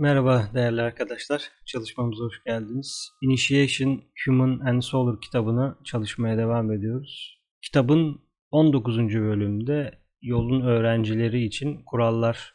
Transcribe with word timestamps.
Merhaba 0.00 0.50
değerli 0.54 0.82
arkadaşlar. 0.82 1.42
Çalışmamıza 1.64 2.24
hoş 2.24 2.44
geldiniz. 2.44 3.10
Initiation 3.22 4.02
Human 4.24 4.58
and 4.58 4.82
Solar 4.82 5.20
kitabını 5.20 5.76
çalışmaya 5.84 6.38
devam 6.38 6.72
ediyoruz. 6.72 7.40
Kitabın 7.62 8.20
19. 8.50 8.98
bölümünde 8.98 9.98
yolun 10.22 10.60
öğrencileri 10.60 11.44
için 11.44 11.82
kurallar 11.86 12.54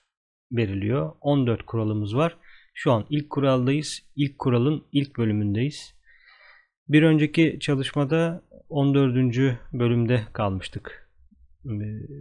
veriliyor. 0.51 1.11
14 1.21 1.65
kuralımız 1.65 2.15
var. 2.15 2.37
Şu 2.73 2.91
an 2.91 3.05
ilk 3.09 3.29
kuraldayız. 3.29 4.03
İlk 4.15 4.39
kuralın 4.39 4.83
ilk 4.91 5.17
bölümündeyiz. 5.17 5.93
Bir 6.87 7.03
önceki 7.03 7.57
çalışmada 7.59 8.43
14. 8.69 9.15
bölümde 9.73 10.21
kalmıştık. 10.33 11.09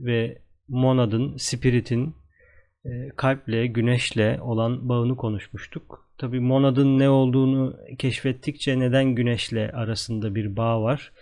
Ve 0.04 0.42
Monad'ın, 0.68 1.36
Spirit'in 1.36 2.21
kalple, 3.16 3.66
güneşle 3.66 4.38
olan 4.42 4.88
bağını 4.88 5.16
konuşmuştuk. 5.16 6.08
Tabi 6.18 6.40
Monad'ın 6.40 6.98
ne 6.98 7.08
olduğunu 7.08 7.76
keşfettikçe 7.98 8.78
neden 8.78 9.04
güneşle 9.04 9.72
arasında 9.72 10.34
bir 10.34 10.56
bağ 10.56 10.82
var? 10.82 11.12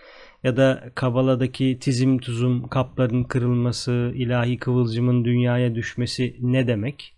Ya 0.42 0.56
da 0.56 0.90
Kabala'daki 0.94 1.78
tizim 1.78 2.18
tuzum 2.18 2.68
kapların 2.68 3.24
kırılması, 3.24 4.12
ilahi 4.14 4.58
kıvılcımın 4.58 5.24
dünyaya 5.24 5.74
düşmesi 5.74 6.36
ne 6.40 6.66
demek? 6.66 7.16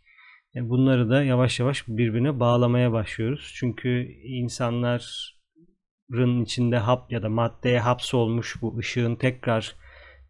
E, 0.56 0.68
bunları 0.68 1.10
da 1.10 1.22
yavaş 1.22 1.60
yavaş 1.60 1.88
birbirine 1.88 2.40
bağlamaya 2.40 2.92
başlıyoruz. 2.92 3.52
Çünkü 3.54 4.12
insanların 4.24 6.42
içinde 6.42 6.78
hap 6.78 7.12
ya 7.12 7.22
da 7.22 7.28
maddeye 7.28 7.80
hapsolmuş 7.80 8.62
bu 8.62 8.78
ışığın 8.78 9.16
tekrar 9.16 9.76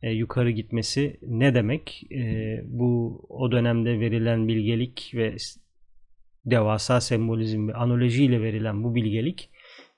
e, 0.03 0.11
yukarı 0.11 0.51
gitmesi 0.51 1.17
ne 1.23 1.55
demek? 1.55 2.07
E, 2.13 2.61
bu 2.65 3.21
o 3.29 3.53
dönemde 3.53 4.01
verilen 4.01 4.49
bilgelik 4.49 5.11
ve 5.15 5.37
devasa 6.47 7.01
sembolizm 7.01 7.69
ve 7.69 7.75
analojiyle 7.75 8.43
verilen 8.43 8.85
bu 8.85 8.95
bilgelik 8.95 9.51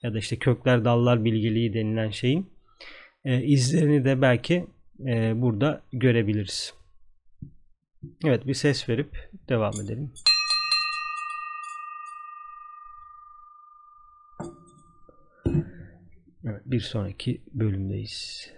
ya 0.02 0.14
da 0.14 0.18
işte 0.18 0.36
kökler 0.36 0.84
dallar 0.84 1.24
bilgeliği 1.24 1.74
denilen 1.74 2.10
şeyin 2.10 2.50
e, 3.24 3.42
izlerini 3.42 4.04
de 4.04 4.22
belki 4.22 4.66
e, 5.06 5.42
burada 5.42 5.82
görebiliriz. 5.92 6.74
Evet 8.24 8.46
bir 8.46 8.54
ses 8.54 8.88
verip 8.88 9.30
devam 9.48 9.72
edelim. 9.84 10.12
Evet 16.44 16.62
bir 16.66 16.80
sonraki 16.80 17.40
bölümdeyiz. 17.52 18.50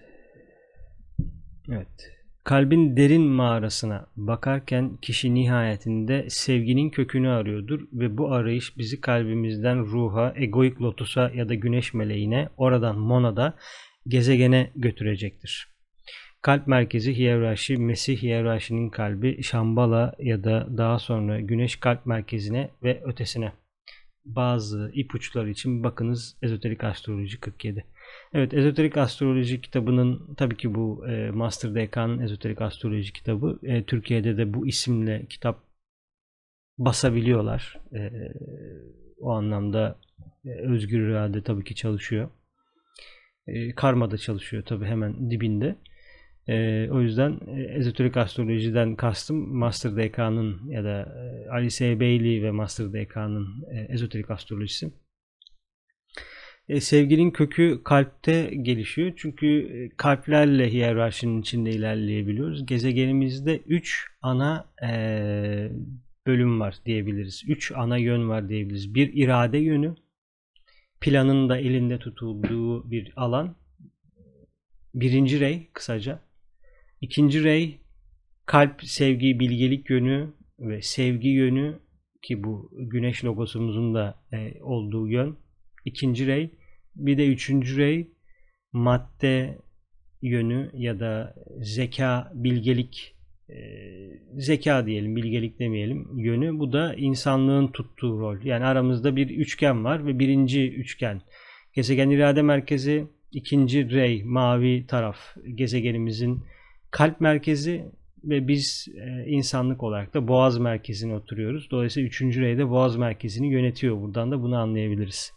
Evet. 1.72 2.17
Kalbin 2.45 2.97
derin 2.97 3.22
mağarasına 3.22 4.06
bakarken 4.17 4.97
kişi 4.97 5.34
nihayetinde 5.34 6.27
sevginin 6.28 6.91
kökünü 6.91 7.28
arıyordur 7.28 7.81
ve 7.92 8.19
bu 8.19 8.33
arayış 8.33 8.78
bizi 8.78 9.00
kalbimizden 9.00 9.78
ruha, 9.78 10.33
egoik 10.36 10.83
lotusa 10.83 11.31
ya 11.34 11.48
da 11.48 11.55
güneş 11.55 11.95
meleğine, 11.95 12.48
oradan 12.56 12.98
monada, 12.98 13.55
gezegene 14.08 14.70
götürecektir. 14.77 15.69
Kalp 16.42 16.67
merkezi 16.67 17.17
hiyerarşi, 17.17 17.77
Mesih 17.77 18.23
hiyerarşinin 18.23 18.91
kalbi, 18.91 19.42
Şambala 19.42 20.14
ya 20.19 20.45
da 20.45 20.67
daha 20.77 20.98
sonra 20.98 21.41
güneş 21.41 21.77
kalp 21.77 22.06
merkezine 22.06 22.70
ve 22.83 23.03
ötesine. 23.05 23.53
Bazı 24.27 24.91
ipuçları 24.95 25.51
için 25.51 25.85
bakınız 25.85 26.37
Ezoterik 26.43 26.85
Astroloji 26.85 27.41
47. 27.41 27.85
Evet, 28.33 28.55
Ezoterik 28.55 28.97
Astroloji 28.97 29.61
kitabının 29.61 30.35
tabii 30.35 30.57
ki 30.57 30.75
bu 30.75 31.09
e, 31.09 31.31
Master 31.31 31.75
DK'nın 31.75 32.19
Ezoterik 32.19 32.63
Astroloji 32.63 33.13
kitabı. 33.13 33.59
E, 33.63 33.85
Türkiye'de 33.85 34.37
de 34.37 34.55
bu 34.55 34.67
isimle 34.67 35.27
kitap 35.27 35.63
basabiliyorlar. 36.79 37.81
E, 37.95 38.11
o 39.19 39.31
anlamda 39.31 39.99
e, 40.45 40.51
özgür 40.51 41.09
irade 41.09 41.43
tabii 41.43 41.65
ki 41.65 41.75
çalışıyor. 41.75 42.31
E, 43.47 43.75
Karma 43.75 44.11
da 44.11 44.19
çalışıyor 44.19 44.63
tabii 44.67 44.85
hemen 44.85 45.31
dibinde. 45.31 45.77
E, 46.48 46.89
o 46.90 47.01
yüzden 47.01 47.40
e, 47.46 47.62
ezoterik 47.62 48.17
astrolojiden 48.17 48.96
kastım 48.96 49.57
Master 49.57 49.96
DK'nın 49.96 50.70
ya 50.70 50.84
da 50.84 51.01
e, 51.01 51.51
Alice 51.51 52.01
Bailey 52.01 52.42
ve 52.42 52.51
Master 52.51 52.92
DK'nın 52.92 53.64
e, 53.70 53.80
ezoterik 53.80 54.30
astrolojisi. 54.30 54.90
E, 56.68 56.80
sevginin 56.80 57.30
kökü 57.30 57.80
kalpte 57.85 58.55
gelişiyor. 58.62 59.12
Çünkü 59.17 59.46
e, 59.46 59.96
kalplerle 59.96 60.73
hiyerarşinin 60.73 61.40
içinde 61.40 61.70
ilerleyebiliyoruz. 61.70 62.67
Gezegenimizde 62.67 63.58
3 63.58 64.06
ana 64.23 64.67
e, 64.83 65.70
bölüm 66.27 66.61
var 66.61 66.77
diyebiliriz. 66.86 67.42
3 67.46 67.73
ana 67.73 67.96
yön 67.96 68.29
var 68.29 68.48
diyebiliriz. 68.48 68.95
Bir 68.95 69.12
irade 69.14 69.58
yönü. 69.58 69.95
Planın 71.01 71.48
da 71.48 71.58
elinde 71.58 71.98
tutulduğu 71.98 72.90
bir 72.90 73.12
alan. 73.17 73.56
Birinci 74.95 75.40
rey 75.40 75.70
kısaca. 75.73 76.26
İkinci 77.06 77.44
rey 77.44 77.80
kalp, 78.46 78.83
sevgi, 78.83 79.40
bilgelik 79.40 79.90
yönü 79.90 80.33
ve 80.58 80.83
sevgi 80.83 81.28
yönü 81.28 81.78
ki 82.22 82.44
bu 82.44 82.70
güneş 82.72 83.24
logosumuzun 83.24 83.94
da 83.94 84.14
e, 84.33 84.62
olduğu 84.62 85.08
yön. 85.08 85.36
İkinci 85.84 86.27
rey. 86.27 86.50
Bir 86.96 87.18
de 87.18 87.27
üçüncü 87.27 87.77
rey 87.77 88.11
madde 88.72 89.58
yönü 90.22 90.70
ya 90.74 91.00
da 91.00 91.34
zeka, 91.61 92.33
bilgelik 92.34 93.14
e, 93.48 93.56
zeka 94.36 94.86
diyelim, 94.86 95.17
bilgelik 95.17 95.58
demeyelim 95.58 96.18
yönü. 96.18 96.58
Bu 96.58 96.73
da 96.73 96.94
insanlığın 96.94 97.68
tuttuğu 97.68 98.20
rol. 98.20 98.44
Yani 98.44 98.64
aramızda 98.64 99.17
bir 99.17 99.30
üçgen 99.30 99.84
var 99.84 100.06
ve 100.06 100.18
birinci 100.18 100.73
üçgen 100.73 101.23
gezegen 101.73 102.11
irade 102.11 102.42
merkezi, 102.42 103.06
ikinci 103.33 103.90
rey 103.90 104.24
mavi 104.24 104.86
taraf 104.86 105.18
gezegenimizin 105.55 106.44
kalp 106.91 107.20
merkezi 107.20 107.85
ve 108.24 108.48
biz 108.48 108.89
e, 108.97 109.24
insanlık 109.27 109.83
olarak 109.83 110.14
da 110.14 110.29
boğaz 110.29 110.58
merkezine 110.58 111.14
oturuyoruz. 111.14 111.69
Dolayısıyla 111.70 112.07
üçüncü 112.07 112.41
rey 112.41 112.58
de 112.58 112.70
boğaz 112.70 112.97
merkezini 112.97 113.52
yönetiyor. 113.52 114.01
Buradan 114.01 114.30
da 114.30 114.42
bunu 114.42 114.57
anlayabiliriz. 114.57 115.33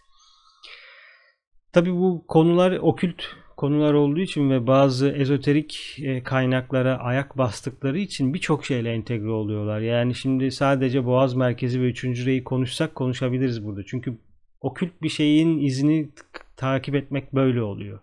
Tabii 1.74 1.94
bu 1.94 2.26
konular 2.28 2.72
okült 2.72 3.24
konular 3.58 3.94
olduğu 3.94 4.20
için 4.20 4.50
ve 4.50 4.68
bazı 4.68 5.10
ezoterik 5.10 5.98
e, 6.02 6.24
kaynaklara 6.24 6.98
ayak 6.98 7.38
bastıkları 7.38 8.00
için 8.00 8.34
birçok 8.34 8.66
şeyle 8.66 8.92
entegre 8.92 9.30
oluyorlar. 9.30 9.80
Yani 9.80 10.16
şimdi 10.16 10.52
sadece 10.52 11.06
Boğaz 11.06 11.34
Merkezi 11.36 11.82
ve 11.82 11.86
3. 11.86 12.04
Reyi 12.04 12.44
konuşsak 12.44 12.96
konuşabiliriz 12.96 13.66
burada. 13.66 13.84
Çünkü 13.86 14.18
okült 14.62 15.02
bir 15.02 15.10
şeyin 15.10 15.60
izini 15.60 16.10
takip 16.58 16.96
etmek 16.96 17.34
böyle 17.34 17.62
oluyor. 17.62 18.00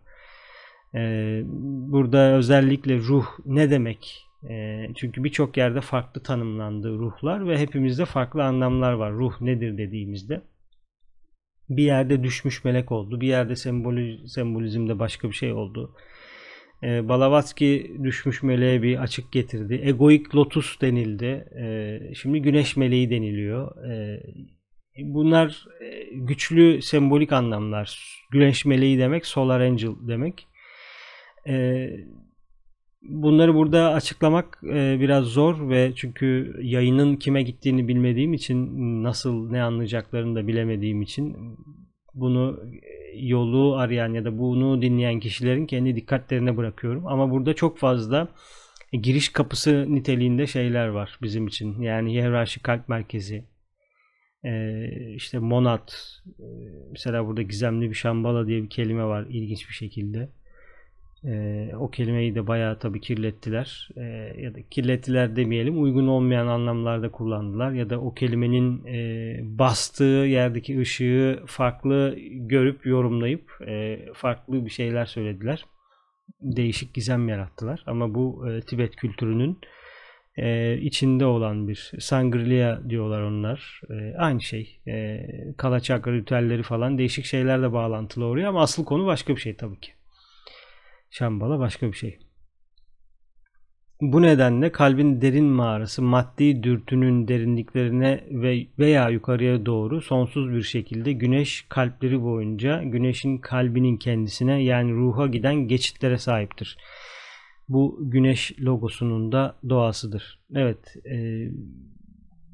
Ee, 0.96 1.42
burada 1.92 2.36
özellikle 2.36 2.98
ruh 2.98 3.26
ne 3.46 3.70
demek? 3.70 4.22
Ee, 4.50 4.86
çünkü 4.94 5.24
birçok 5.24 5.56
yerde 5.56 5.80
farklı 5.80 6.22
tanımlandı 6.22 6.98
ruhlar 6.98 7.48
ve 7.48 7.58
hepimizde 7.58 8.04
farklı 8.04 8.44
anlamlar 8.44 8.92
var. 8.92 9.12
Ruh 9.12 9.40
nedir 9.40 9.78
dediğimizde 9.78 10.42
bir 11.68 11.82
yerde 11.82 12.22
düşmüş 12.22 12.64
melek 12.64 12.92
oldu. 12.92 13.20
Bir 13.20 13.26
yerde 13.28 13.56
semboli, 13.56 14.28
sembolizmde 14.28 14.98
başka 14.98 15.28
bir 15.28 15.34
şey 15.34 15.52
oldu. 15.52 15.94
E, 16.82 17.08
Balavatsky 17.08 18.02
düşmüş 18.02 18.42
meleğe 18.42 18.82
bir 18.82 19.02
açık 19.02 19.32
getirdi. 19.32 19.80
Egoik 19.84 20.34
lotus 20.34 20.80
denildi. 20.80 21.44
Şimdi 22.14 22.42
güneş 22.42 22.76
meleği 22.76 23.10
deniliyor. 23.10 23.76
Bunlar 24.98 25.64
e, 25.80 26.04
güçlü 26.14 26.82
sembolik 26.82 27.32
anlamlar. 27.32 28.20
Güneş 28.30 28.64
meleği 28.64 28.98
demek, 28.98 29.26
solar 29.26 29.60
angel 29.60 29.90
demek. 30.08 30.46
E, 31.48 31.88
bunları 33.02 33.54
burada 33.54 33.92
açıklamak 33.92 34.60
e, 34.64 34.96
biraz 35.00 35.24
zor 35.24 35.70
ve 35.70 35.92
çünkü 35.96 36.56
yayının 36.62 37.16
kime 37.16 37.42
gittiğini 37.42 37.88
bilmediğim 37.88 38.32
için 38.32 38.68
nasıl 39.02 39.50
ne 39.50 39.62
anlayacaklarını 39.62 40.36
da 40.36 40.46
bilemediğim 40.46 41.02
için 41.02 41.36
bunu 42.14 42.60
e, 42.82 43.18
yolu 43.18 43.76
arayan 43.76 44.14
ya 44.14 44.24
da 44.24 44.38
bunu 44.38 44.82
dinleyen 44.82 45.20
kişilerin 45.20 45.66
kendi 45.66 45.96
dikkatlerine 45.96 46.56
bırakıyorum. 46.56 47.06
Ama 47.06 47.30
burada 47.30 47.54
çok 47.54 47.78
fazla 47.78 48.28
giriş 48.92 49.28
kapısı 49.28 49.94
niteliğinde 49.94 50.46
şeyler 50.46 50.88
var 50.88 51.18
bizim 51.22 51.46
için. 51.46 51.82
Yani 51.82 52.12
hiyerarşi 52.12 52.62
kalp 52.62 52.88
merkezi, 52.88 53.44
e, 54.44 54.82
işte 55.14 55.38
monat, 55.38 56.18
mesela 56.90 57.26
burada 57.26 57.42
gizemli 57.42 57.90
bir 57.90 57.94
şambala 57.94 58.46
diye 58.46 58.62
bir 58.62 58.70
kelime 58.70 59.04
var 59.04 59.26
ilginç 59.28 59.68
bir 59.68 59.74
şekilde. 59.74 60.28
E, 61.24 61.70
o 61.78 61.90
kelimeyi 61.90 62.34
de 62.34 62.46
bayağı 62.46 62.78
tabii 62.78 63.00
kirlettiler. 63.00 63.88
E, 63.96 64.02
ya 64.42 64.54
da 64.54 64.62
kirlettiler 64.70 65.36
demeyelim. 65.36 65.82
Uygun 65.82 66.06
olmayan 66.06 66.46
anlamlarda 66.46 67.10
kullandılar. 67.10 67.72
Ya 67.72 67.90
da 67.90 68.00
o 68.00 68.14
kelimenin 68.14 68.84
e, 68.84 69.38
bastığı 69.58 70.26
yerdeki 70.28 70.80
ışığı 70.80 71.42
farklı 71.46 72.16
görüp 72.32 72.86
yorumlayıp 72.86 73.50
e, 73.66 73.98
farklı 74.14 74.64
bir 74.64 74.70
şeyler 74.70 75.06
söylediler. 75.06 75.64
Değişik 76.40 76.94
gizem 76.94 77.28
yarattılar. 77.28 77.82
Ama 77.86 78.14
bu 78.14 78.48
e, 78.50 78.60
Tibet 78.60 78.96
kültürünün 78.96 79.58
e, 80.36 80.78
içinde 80.78 81.26
olan 81.26 81.68
bir 81.68 81.92
Sangria 81.98 82.90
diyorlar 82.90 83.22
onlar. 83.22 83.80
E, 83.90 84.14
aynı 84.18 84.40
şey. 84.40 84.80
E, 84.86 85.26
Kalaçakra 85.56 86.12
ritüelleri 86.12 86.62
falan 86.62 86.98
değişik 86.98 87.24
şeylerle 87.24 87.72
bağlantılı 87.72 88.24
oraya 88.24 88.48
ama 88.48 88.62
asıl 88.62 88.84
konu 88.84 89.06
başka 89.06 89.36
bir 89.36 89.40
şey 89.40 89.56
tabii 89.56 89.80
ki. 89.80 89.95
Şambala 91.10 91.58
başka 91.58 91.86
bir 91.92 91.96
şey. 91.96 92.18
Bu 94.00 94.22
nedenle 94.22 94.72
kalbin 94.72 95.20
derin 95.20 95.44
mağarası 95.44 96.02
maddi 96.02 96.62
dürtünün 96.62 97.28
derinliklerine 97.28 98.24
ve 98.30 98.66
veya 98.78 99.08
yukarıya 99.08 99.66
doğru 99.66 100.00
sonsuz 100.00 100.50
bir 100.50 100.62
şekilde 100.62 101.12
güneş 101.12 101.66
kalpleri 101.68 102.22
boyunca 102.22 102.82
güneşin 102.82 103.38
kalbinin 103.38 103.96
kendisine 103.96 104.62
yani 104.62 104.92
ruha 104.92 105.26
giden 105.26 105.54
geçitlere 105.54 106.18
sahiptir. 106.18 106.78
Bu 107.68 107.98
güneş 108.00 108.52
logosunun 108.60 109.32
da 109.32 109.56
doğasıdır. 109.68 110.40
Evet 110.54 110.96
e, 111.06 111.48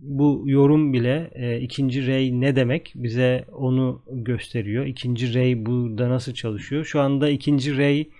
bu 0.00 0.42
yorum 0.46 0.92
bile 0.92 1.30
e, 1.34 1.60
ikinci 1.60 2.06
rey 2.06 2.40
ne 2.40 2.56
demek 2.56 2.92
bize 2.94 3.44
onu 3.52 4.02
gösteriyor. 4.12 4.86
İkinci 4.86 5.34
rey 5.34 5.66
burada 5.66 6.10
nasıl 6.10 6.34
çalışıyor? 6.34 6.84
Şu 6.84 7.00
anda 7.00 7.28
ikinci 7.28 7.76
rey 7.76 8.10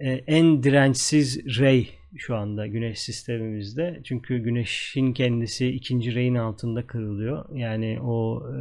e, 0.00 0.10
en 0.10 0.62
dirençsiz 0.62 1.58
rey 1.60 1.90
şu 2.16 2.36
anda 2.36 2.66
güneş 2.66 2.98
sistemimizde. 2.98 4.00
Çünkü 4.04 4.38
güneşin 4.38 5.12
kendisi 5.12 5.68
ikinci 5.68 6.14
reyin 6.14 6.34
altında 6.34 6.86
kırılıyor. 6.86 7.44
Yani 7.56 8.00
o 8.02 8.42
e, 8.52 8.58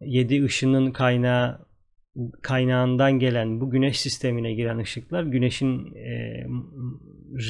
yedi 0.00 0.44
ışının 0.44 0.92
kaynağı 0.92 1.68
kaynağından 2.42 3.18
gelen 3.18 3.60
bu 3.60 3.70
güneş 3.70 4.00
sistemine 4.00 4.54
giren 4.54 4.78
ışıklar 4.78 5.22
güneşin 5.22 5.94
e, 5.94 6.46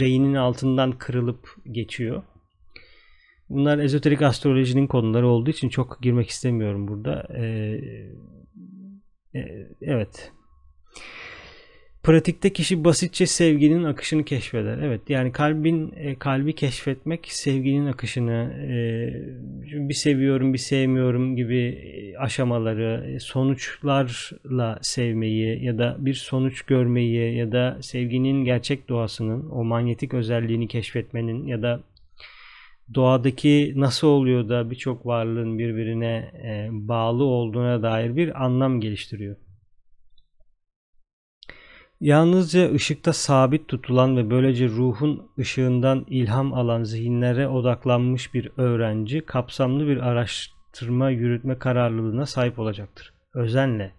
reyinin 0.00 0.34
altından 0.34 0.92
kırılıp 0.92 1.48
geçiyor. 1.72 2.22
Bunlar 3.48 3.78
ezoterik 3.78 4.22
astrolojinin 4.22 4.86
konuları 4.86 5.28
olduğu 5.28 5.50
için 5.50 5.69
çok 5.69 6.02
girmek 6.02 6.28
istemiyorum 6.28 6.88
burada. 6.88 7.28
E, 7.38 7.44
e, 9.34 9.69
evet. 9.80 10.32
Pratikte 12.08 12.52
kişi 12.52 12.84
basitçe 12.84 13.26
sevginin 13.26 13.84
akışını 13.84 14.25
keşfeder. 14.25 14.78
Evet 14.78 15.10
yani 15.10 15.32
kalbin 15.32 15.93
e, 15.96 16.14
kalbi 16.14 16.55
keşfetmek 16.55 17.32
sevginin 17.32 17.87
akışını 17.87 18.52
e, 18.62 19.88
bir 19.88 19.94
seviyorum 19.94 20.52
bir 20.52 20.58
sevmiyorum 20.58 21.37
gibi 21.37 21.58
e, 21.58 22.19
aşamaları 22.19 23.19
sonuçlarla 23.20 24.78
sevmeyi 24.82 25.64
ya 25.64 25.78
da 25.78 25.96
bir 25.99 26.14
sonuç 26.14 26.62
görmeyi 26.62 27.37
ya 27.37 27.52
da 27.52 27.78
sevginin 27.81 28.44
gerçek 28.44 28.88
doğasının 28.88 29.50
o 29.50 29.64
manyetik 29.64 30.14
özelliğini 30.14 30.69
keşfetmenin 30.69 31.46
ya 31.46 31.62
da 31.62 31.81
doğadaki 32.94 33.72
nasıl 33.76 34.08
oluyor 34.08 34.49
da 34.49 34.70
birçok 34.70 35.06
varlığın 35.06 35.58
birbirine 35.58 36.32
bağlı 36.70 37.25
olduğuna 37.25 37.82
dair 37.82 38.16
bir 38.16 38.44
anlam 38.44 38.81
geliştiriyor. 38.81 39.37
Yalnızca 42.00 42.73
ışıkta 42.73 43.12
sabit 43.12 43.69
tutulan 43.69 44.17
ve 44.17 44.31
böylece 44.31 44.69
ruhun 44.69 45.23
ışığından 45.39 46.06
ilham 46.09 46.55
alan 46.55 46.83
zihinlere 46.83 47.49
odaklanmış 47.49 48.35
bir 48.35 48.50
öğrenci 48.56 49.21
kapsamlı 49.21 49.87
bir 49.87 49.97
araştırma 49.97 51.11
yürütme 51.11 51.59
kararlılığına 51.59 52.27
sahip 52.27 52.59
olacaktır. 52.59 53.12
Özenle 53.35 53.93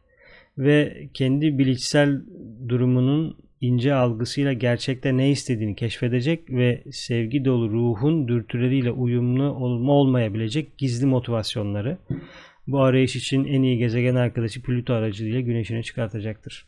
ve 0.57 1.09
kendi 1.13 1.57
bilişsel 1.57 2.21
durumunun 2.69 3.37
ince 3.61 3.93
algısıyla 3.93 4.53
gerçekte 4.53 5.17
ne 5.17 5.31
istediğini 5.31 5.75
keşfedecek 5.75 6.49
ve 6.49 6.83
sevgi 6.91 7.45
dolu 7.45 7.69
ruhun 7.69 8.27
dürtüleriyle 8.27 8.91
uyumlu 8.91 9.43
olma 9.43 9.93
olmayabilecek 9.93 10.77
gizli 10.77 11.05
motivasyonları 11.05 11.97
bu 12.67 12.81
arayış 12.81 13.15
için 13.15 13.45
en 13.45 13.63
iyi 13.63 13.77
gezegen 13.77 14.15
arkadaşı 14.15 14.61
Plüto 14.61 14.93
aracılığıyla 14.93 15.39
güneşine 15.39 15.83
çıkartacaktır. 15.83 16.65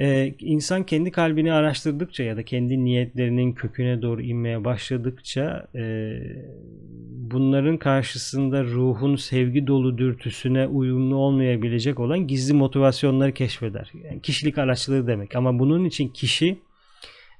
Ee, 0.00 0.34
insan 0.38 0.84
kendi 0.84 1.10
kalbini 1.10 1.52
araştırdıkça 1.52 2.22
ya 2.22 2.36
da 2.36 2.42
kendi 2.42 2.84
niyetlerinin 2.84 3.52
köküne 3.52 4.02
doğru 4.02 4.22
inmeye 4.22 4.64
başladıkça 4.64 5.68
e, 5.74 6.12
bunların 7.10 7.78
karşısında 7.78 8.64
ruhun 8.64 9.16
sevgi 9.16 9.66
dolu 9.66 9.98
dürtüsüne 9.98 10.66
uyumlu 10.66 11.16
olmayabilecek 11.16 12.00
olan 12.00 12.26
gizli 12.26 12.54
motivasyonları 12.54 13.32
keşfeder. 13.32 13.92
Yani 14.04 14.22
kişilik 14.22 14.58
araçları 14.58 15.06
demek 15.06 15.36
ama 15.36 15.58
bunun 15.58 15.84
için 15.84 16.08
kişi 16.08 16.58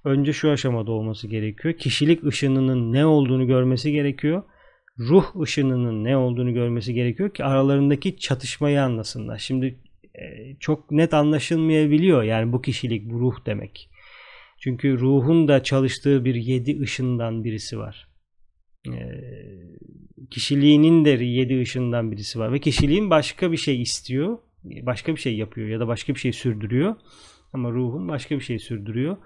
önce 0.05 0.33
şu 0.33 0.51
aşamada 0.51 0.93
olması 0.93 1.29
gerekiyor. 1.29 1.75
Kişilik 1.75 2.25
ışınının 2.25 2.93
ne 2.93 3.07
olduğunu 3.07 3.47
görmesi 3.47 3.93
gerekiyor. 3.93 4.43
Ruh 4.99 5.41
ışınının 5.43 6.05
ne 6.05 6.17
olduğunu 6.17 6.55
görmesi 6.55 6.95
gerekiyor 6.95 7.31
ki 7.31 7.45
aralarındaki 7.45 8.17
çatışmayı 8.17 8.83
anlasınlar. 8.83 9.39
Şimdi 9.39 9.67
e, 9.67 9.90
çok 10.61 10.91
net 10.91 11.15
anlaşılmayabiliyor 11.15 12.23
yani 12.23 12.53
bu 12.53 12.63
kişilik 12.63 13.11
bu 13.11 13.21
ruh 13.21 13.47
demek. 13.47 13.91
Çünkü 14.59 14.99
ruhun 14.99 15.49
da 15.49 15.63
çalıştığı 15.63 16.25
bir 16.25 16.35
yedi 16.35 16.81
ışından 16.81 17.45
birisi 17.45 17.79
var. 17.79 18.09
E, 18.87 18.93
kişiliğinin 20.31 21.05
de 21.05 21.11
yedi 21.11 21.61
ışından 21.61 22.13
birisi 22.13 22.39
var 22.39 22.53
ve 22.53 22.59
kişiliğin 22.59 23.11
başka 23.11 23.53
bir 23.53 23.57
şey 23.57 23.83
istiyor, 23.83 24.39
başka 24.65 25.15
bir 25.15 25.21
şey 25.21 25.37
yapıyor 25.37 25.69
ya 25.69 25.81
da 25.81 25.89
başka 25.89 26.15
bir 26.15 26.21
şey 26.21 26.33
sürdürüyor. 26.33 26.97
Ama 27.53 27.71
ruhun 27.71 28.09
başka 28.09 28.35
bir 28.35 28.41
şey 28.41 28.59
sürdürüyor. 28.59 29.17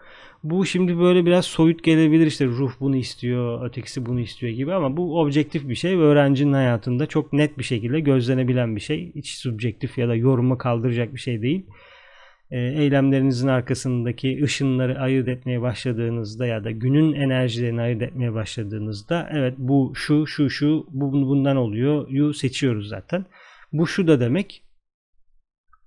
Bu 0.43 0.67
şimdi 0.67 0.99
böyle 0.99 1.27
biraz 1.27 1.45
soyut 1.45 1.85
gelebilir 1.85 2.27
işte 2.27 2.47
ruh 2.47 2.73
bunu 2.81 2.97
istiyor, 2.97 3.67
ötekisi 3.67 4.07
bunu 4.07 4.21
istiyor 4.21 4.53
gibi 4.53 4.75
ama 4.75 4.97
bu 4.97 5.21
objektif 5.21 5.69
bir 5.69 5.75
şey 5.75 5.99
ve 5.99 6.03
öğrencinin 6.03 6.53
hayatında 6.53 7.07
çok 7.07 7.33
net 7.33 7.59
bir 7.59 7.65
şekilde 7.65 8.01
gözlenebilen 8.01 8.77
bir 8.77 8.81
şey. 8.81 9.13
Hiç 9.15 9.35
subjektif 9.35 9.99
ya 9.99 10.09
da 10.09 10.15
yoruma 10.15 10.59
kaldıracak 10.59 11.15
bir 11.15 11.21
şey 11.21 11.43
değil. 11.43 11.67
E, 12.51 12.59
eylemlerinizin 12.59 13.49
arkasındaki 13.49 14.45
ışınları 14.45 15.01
ayırt 15.01 15.29
etmeye 15.29 15.61
başladığınızda 15.61 16.47
ya 16.47 16.65
da 16.65 16.71
günün 16.71 17.13
enerjilerini 17.13 17.81
ayırt 17.81 18.03
etmeye 18.03 18.35
başladığınızda 18.35 19.29
evet 19.33 19.55
bu 19.59 19.93
şu 19.95 20.27
şu 20.27 20.51
şu 20.51 20.87
bu 20.91 21.13
bundan 21.13 21.57
oluyor. 21.57 22.09
Yu 22.11 22.35
seçiyoruz 22.35 22.89
zaten. 22.89 23.27
Bu 23.73 23.87
şu 23.87 24.07
da 24.07 24.21
demek 24.21 24.64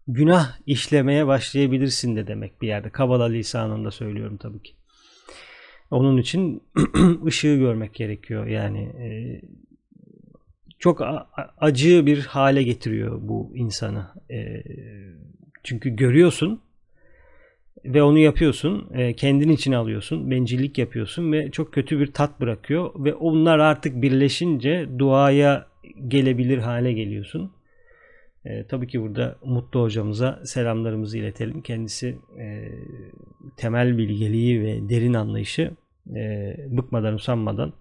günah 0.07 0.57
işlemeye 0.65 1.27
başlayabilirsin 1.27 2.15
de 2.15 2.27
demek 2.27 2.61
bir 2.61 2.67
yerde. 2.67 2.89
Kabala 2.89 3.25
lisanında 3.25 3.91
söylüyorum 3.91 4.37
tabii 4.37 4.63
ki. 4.63 4.73
Onun 5.91 6.17
için 6.17 6.63
ışığı 7.25 7.55
görmek 7.55 7.93
gerekiyor. 7.93 8.47
Yani 8.47 8.79
e, 8.79 9.41
çok 10.79 11.01
acı 11.57 12.05
bir 12.05 12.25
hale 12.25 12.63
getiriyor 12.63 13.19
bu 13.21 13.51
insanı. 13.55 14.07
E, 14.31 14.63
çünkü 15.63 15.89
görüyorsun 15.89 16.61
ve 17.85 18.03
onu 18.03 18.19
yapıyorsun. 18.19 18.89
E, 18.93 19.13
kendin 19.13 19.49
için 19.49 19.71
alıyorsun. 19.71 20.31
Bencillik 20.31 20.77
yapıyorsun 20.77 21.31
ve 21.31 21.51
çok 21.51 21.73
kötü 21.73 21.99
bir 21.99 22.13
tat 22.13 22.41
bırakıyor 22.41 22.91
ve 22.95 23.13
onlar 23.13 23.59
artık 23.59 24.01
birleşince 24.01 24.89
duaya 24.99 25.67
gelebilir 26.07 26.57
hale 26.57 26.93
geliyorsun. 26.93 27.51
E, 28.47 28.67
tabii 28.67 28.87
ki 28.87 29.01
burada 29.01 29.37
Mutlu 29.45 29.81
hocamıza 29.81 30.41
selamlarımızı 30.45 31.17
iletelim. 31.17 31.61
Kendisi 31.61 32.19
e, 32.39 32.71
temel 33.57 33.97
bilgeliği 33.97 34.61
ve 34.61 34.89
derin 34.89 35.13
anlayışı 35.13 35.71
e, 36.15 36.55
bıkmadan 36.69 37.13
usanmadan 37.13 37.73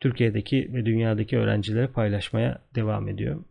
Türkiye'deki 0.00 0.70
ve 0.74 0.86
dünyadaki 0.86 1.38
öğrencilere 1.38 1.86
paylaşmaya 1.86 2.62
devam 2.74 3.08
ediyor. 3.08 3.44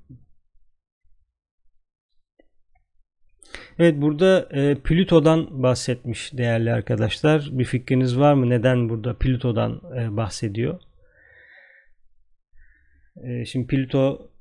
Evet 3.79 4.01
burada 4.01 4.49
e, 4.51 4.75
Plüto'dan 4.75 5.63
bahsetmiş 5.63 6.37
değerli 6.37 6.73
arkadaşlar. 6.73 7.49
Bir 7.51 7.65
fikriniz 7.65 8.19
var 8.19 8.33
mı? 8.33 8.49
Neden 8.49 8.89
burada 8.89 9.17
Plüto'dan 9.17 9.81
e, 9.97 10.17
bahsediyor? 10.17 10.79
E, 13.23 13.45
şimdi 13.45 13.67
Plüto 13.67 14.32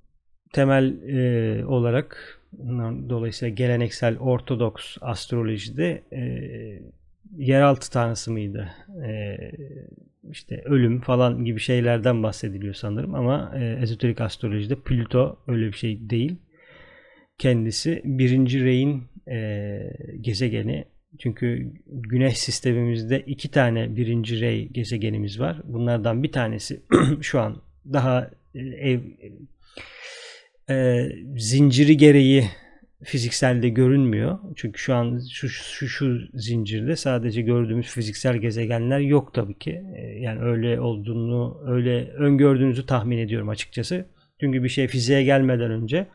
temel 0.53 0.95
e, 1.09 1.67
olarak 1.67 2.39
dolayısıyla 3.09 3.55
geleneksel 3.55 4.19
ortodoks 4.19 4.97
astrolojide 5.01 6.03
e, 6.13 6.23
yeraltı 7.37 7.91
tanrısı 7.91 8.33
mıydı? 8.33 8.71
E, 9.05 9.37
işte 10.31 10.63
ölüm 10.65 11.01
falan 11.01 11.45
gibi 11.45 11.61
şeylerden 11.61 12.23
bahsediliyor 12.23 12.75
sanırım 12.75 13.15
ama 13.15 13.53
e, 13.57 13.79
ezoterik 13.83 14.21
astrolojide 14.21 14.75
Plüto 14.75 15.39
öyle 15.49 15.67
bir 15.67 15.77
şey 15.77 16.11
değil. 16.11 16.37
Kendisi 17.39 18.03
birinci 18.05 18.65
reyin 18.65 19.03
e, 19.29 19.81
gezegeni. 20.21 20.85
Çünkü 21.19 21.73
güneş 21.87 22.39
sistemimizde 22.39 23.21
iki 23.21 23.51
tane 23.51 23.97
birinci 23.97 24.41
rey 24.41 24.69
gezegenimiz 24.69 25.41
var. 25.41 25.61
Bunlardan 25.65 26.23
bir 26.23 26.33
tanesi 26.33 26.81
şu 27.21 27.41
an 27.41 27.63
daha 27.93 28.31
ev 28.55 29.01
e, 30.73 31.09
zinciri 31.37 31.97
gereği 31.97 32.45
fizikselde 33.05 33.69
görünmüyor. 33.69 34.39
Çünkü 34.57 34.79
şu 34.79 34.95
an 34.95 35.21
şu, 35.33 35.49
şu, 35.49 35.89
şu 35.89 36.19
zincirde 36.35 36.97
sadece 36.97 37.43
gördüğümüz 37.43 37.87
fiziksel 37.87 38.37
gezegenler 38.37 38.99
yok 38.99 39.35
tabii 39.35 39.59
ki. 39.59 39.83
E, 39.97 40.01
yani 40.01 40.41
öyle 40.41 40.81
olduğunu, 40.81 41.63
öyle 41.67 42.11
öngördüğünüzü 42.11 42.87
tahmin 42.87 43.19
ediyorum 43.19 43.49
açıkçası. 43.49 44.07
Çünkü 44.41 44.63
bir 44.63 44.69
şey 44.69 44.89
fiziğe 44.89 45.25
gelmeden 45.25 45.71
önce 45.71 46.07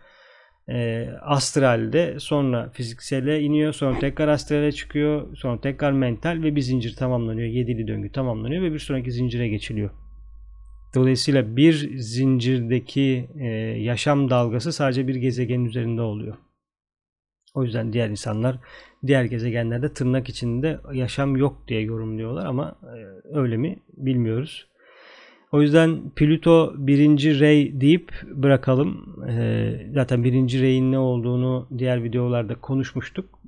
e, 0.70 1.08
astralde 1.22 2.20
sonra 2.20 2.70
fiziksele 2.74 3.42
iniyor 3.42 3.74
sonra 3.74 4.00
tekrar 4.00 4.28
astrale 4.28 4.72
çıkıyor 4.72 5.36
sonra 5.36 5.62
tekrar 5.62 5.92
mental 5.92 6.44
ve 6.44 6.56
bir 6.56 6.62
zincir 6.62 6.96
tamamlanıyor. 6.96 7.48
Yedili 7.48 7.88
döngü 7.88 8.12
tamamlanıyor 8.12 8.64
ve 8.64 8.74
bir 8.74 8.80
sonraki 8.80 9.12
zincire 9.12 9.48
geçiliyor. 9.48 9.90
Dolayısıyla 10.98 11.58
bir 11.58 12.00
zincirdeki 12.00 13.30
e, 13.40 13.46
yaşam 13.82 14.30
dalgası 14.30 14.74
sadece 14.74 15.08
bir 15.08 15.16
gezegenin 15.16 15.66
üzerinde 15.66 16.02
oluyor. 16.02 16.38
O 17.56 17.64
yüzden 17.64 17.94
diğer 17.94 18.10
insanlar 18.10 18.60
diğer 19.08 19.24
gezegenlerde 19.24 19.94
tırnak 19.94 20.30
içinde 20.30 20.80
yaşam 20.94 21.36
yok 21.36 21.68
diye 21.68 21.82
yorumluyorlar 21.82 22.46
ama 22.46 22.80
e, 22.84 22.98
öyle 23.38 23.58
mi 23.58 23.80
bilmiyoruz. 23.98 24.68
O 25.52 25.62
yüzden 25.62 26.10
Plüto 26.16 26.74
birinci 26.78 27.40
rey 27.40 27.82
deyip 27.82 28.12
bırakalım. 28.34 29.16
E, 29.30 29.92
zaten 29.94 30.24
birinci 30.24 30.62
reyin 30.62 30.92
ne 30.92 31.00
olduğunu 31.00 31.68
diğer 31.78 32.04
videolarda 32.04 32.56
konuşmuştuk. 32.56 33.40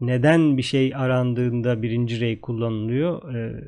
Neden 0.00 0.56
bir 0.56 0.62
şey 0.62 0.94
arandığında 0.94 1.82
birinci 1.82 2.20
rey 2.20 2.40
kullanılıyor? 2.40 3.34
E, 3.34 3.64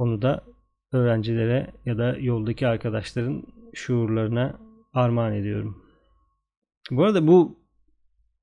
onu 0.00 0.22
da 0.22 0.44
öğrencilere 0.92 1.66
ya 1.86 1.98
da 1.98 2.16
yoldaki 2.18 2.66
arkadaşların 2.66 3.42
şuurlarına 3.74 4.60
armağan 4.92 5.34
ediyorum. 5.34 5.82
Bu 6.90 7.04
arada 7.04 7.26
bu 7.26 7.58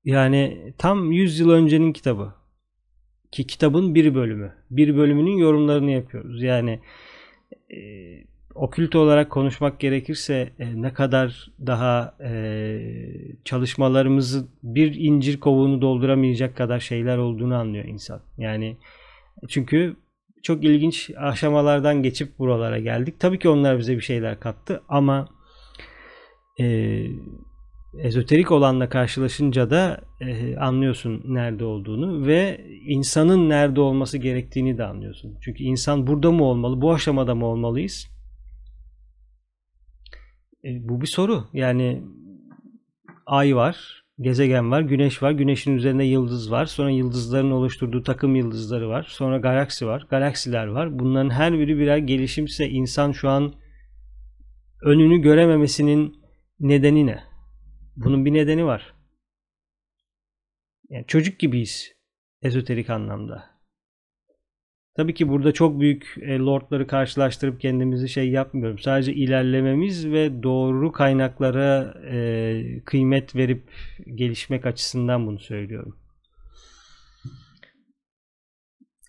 yani 0.04 0.74
tam 0.78 1.12
100 1.12 1.40
yıl 1.40 1.50
öncenin 1.50 1.92
kitabı. 1.92 2.34
Ki 3.30 3.46
kitabın 3.46 3.94
bir 3.94 4.14
bölümü. 4.14 4.54
Bir 4.70 4.96
bölümünün 4.96 5.36
yorumlarını 5.36 5.90
yapıyoruz. 5.90 6.42
Yani 6.42 6.80
e, 7.70 7.78
okült 8.54 8.96
olarak 8.96 9.30
konuşmak 9.30 9.80
gerekirse 9.80 10.52
e, 10.58 10.82
ne 10.82 10.92
kadar 10.92 11.50
daha 11.66 12.16
e, 12.24 12.80
çalışmalarımızı 13.44 14.48
bir 14.62 14.94
incir 14.94 15.40
kovuğunu 15.40 15.82
dolduramayacak 15.82 16.56
kadar 16.56 16.80
şeyler 16.80 17.18
olduğunu 17.18 17.54
anlıyor 17.54 17.84
insan. 17.84 18.20
Yani 18.38 18.76
çünkü 19.48 19.96
çok 20.42 20.64
ilginç 20.64 21.10
aşamalardan 21.16 22.02
geçip 22.02 22.38
buralara 22.38 22.78
geldik. 22.78 23.20
Tabii 23.20 23.38
ki 23.38 23.48
onlar 23.48 23.78
bize 23.78 23.96
bir 23.96 24.00
şeyler 24.00 24.40
kattı 24.40 24.82
ama 24.88 25.28
e, 26.60 26.66
ezoterik 27.98 28.52
olanla 28.52 28.88
karşılaşınca 28.88 29.70
da 29.70 30.00
e, 30.20 30.56
anlıyorsun 30.56 31.22
nerede 31.24 31.64
olduğunu 31.64 32.26
ve 32.26 32.66
insanın 32.86 33.48
nerede 33.48 33.80
olması 33.80 34.18
gerektiğini 34.18 34.78
de 34.78 34.84
anlıyorsun. 34.84 35.38
Çünkü 35.40 35.64
insan 35.64 36.06
burada 36.06 36.30
mı 36.30 36.44
olmalı, 36.44 36.80
bu 36.80 36.92
aşamada 36.92 37.34
mı 37.34 37.46
olmalıyız? 37.46 38.08
E, 40.64 40.88
bu 40.88 41.00
bir 41.00 41.06
soru. 41.06 41.44
Yani 41.52 42.02
ay 43.26 43.56
var, 43.56 44.04
gezegen 44.20 44.70
var, 44.70 44.80
güneş 44.80 45.22
var, 45.22 45.30
güneşin 45.30 45.76
üzerinde 45.76 46.04
yıldız 46.04 46.50
var. 46.50 46.66
Sonra 46.66 46.90
yıldızların 46.90 47.50
oluşturduğu 47.50 48.02
takım 48.02 48.36
yıldızları 48.36 48.88
var. 48.88 49.06
Sonra 49.08 49.38
galaksi 49.38 49.86
var, 49.86 50.06
galaksiler 50.10 50.66
var. 50.66 50.98
Bunların 50.98 51.30
her 51.30 51.52
biri 51.52 51.78
birer 51.78 51.96
gelişimse 51.96 52.68
insan 52.68 53.12
şu 53.12 53.28
an 53.28 53.54
önünü 54.82 55.18
görememesinin 55.18 56.20
nedeni 56.60 57.06
ne? 57.06 57.24
Bunun 57.96 58.24
bir 58.24 58.32
nedeni 58.32 58.64
var. 58.64 58.94
Yani 60.88 61.04
çocuk 61.06 61.38
gibiyiz 61.38 61.92
ezoterik 62.42 62.90
anlamda. 62.90 63.57
Tabii 64.98 65.14
ki 65.14 65.28
burada 65.28 65.52
çok 65.52 65.80
büyük 65.80 66.14
e, 66.20 66.38
lordları 66.38 66.86
karşılaştırıp 66.86 67.60
kendimizi 67.60 68.08
şey 68.08 68.30
yapmıyorum. 68.30 68.78
Sadece 68.78 69.14
ilerlememiz 69.14 70.10
ve 70.10 70.42
doğru 70.42 70.92
kaynaklara 70.92 71.94
e, 72.10 72.80
kıymet 72.84 73.36
verip 73.36 73.62
gelişmek 74.14 74.66
açısından 74.66 75.26
bunu 75.26 75.38
söylüyorum. 75.38 75.96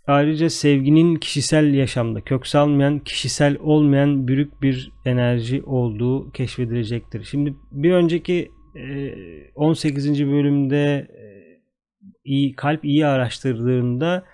Ayrıca 0.08 0.50
sevginin 0.50 1.15
kişisel 1.15 1.74
yaşamda 1.74 2.22
kök 2.22 2.48
salmayan, 2.48 3.00
kişisel 3.00 3.58
olmayan 3.60 4.27
büyük 4.27 4.62
bir 4.62 4.91
enerji 5.05 5.63
olduğu 5.63 6.31
keşfedilecektir. 6.31 7.24
Şimdi 7.24 7.55
bir 7.72 7.91
önceki 7.91 8.51
18. 9.55 10.27
bölümde 10.27 11.08
iyi 12.24 12.55
kalp 12.55 12.86
iyi 12.86 13.05
araştırdığında 13.05 14.25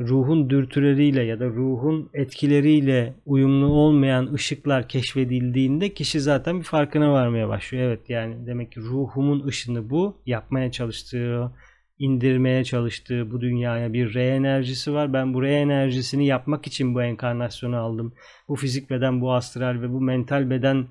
ruhun 0.00 0.50
dürtüleriyle 0.50 1.22
ya 1.22 1.40
da 1.40 1.46
ruhun 1.46 2.10
etkileriyle 2.14 3.14
uyumlu 3.26 3.66
olmayan 3.66 4.32
ışıklar 4.32 4.88
keşfedildiğinde 4.88 5.94
kişi 5.94 6.20
zaten 6.20 6.58
bir 6.58 6.64
farkına 6.64 7.12
varmaya 7.12 7.48
başlıyor. 7.48 7.84
Evet 7.84 8.10
yani 8.10 8.46
demek 8.46 8.72
ki 8.72 8.80
ruhumun 8.80 9.46
ışını 9.46 9.90
bu. 9.90 10.16
Yapmaya 10.26 10.72
çalıştığı, 10.72 11.52
indirmeye 11.98 12.64
çalıştığı 12.64 13.30
bu 13.30 13.40
dünyaya 13.40 13.92
bir 13.92 14.14
re 14.14 14.26
enerjisi 14.26 14.92
var. 14.92 15.12
Ben 15.12 15.34
bu 15.34 15.42
re 15.42 15.54
enerjisini 15.54 16.26
yapmak 16.26 16.66
için 16.66 16.94
bu 16.94 17.02
enkarnasyonu 17.02 17.76
aldım. 17.76 18.14
Bu 18.48 18.56
fizik 18.56 18.90
beden, 18.90 19.20
bu 19.20 19.32
astral 19.32 19.82
ve 19.82 19.92
bu 19.92 20.00
mental 20.00 20.50
beden 20.50 20.86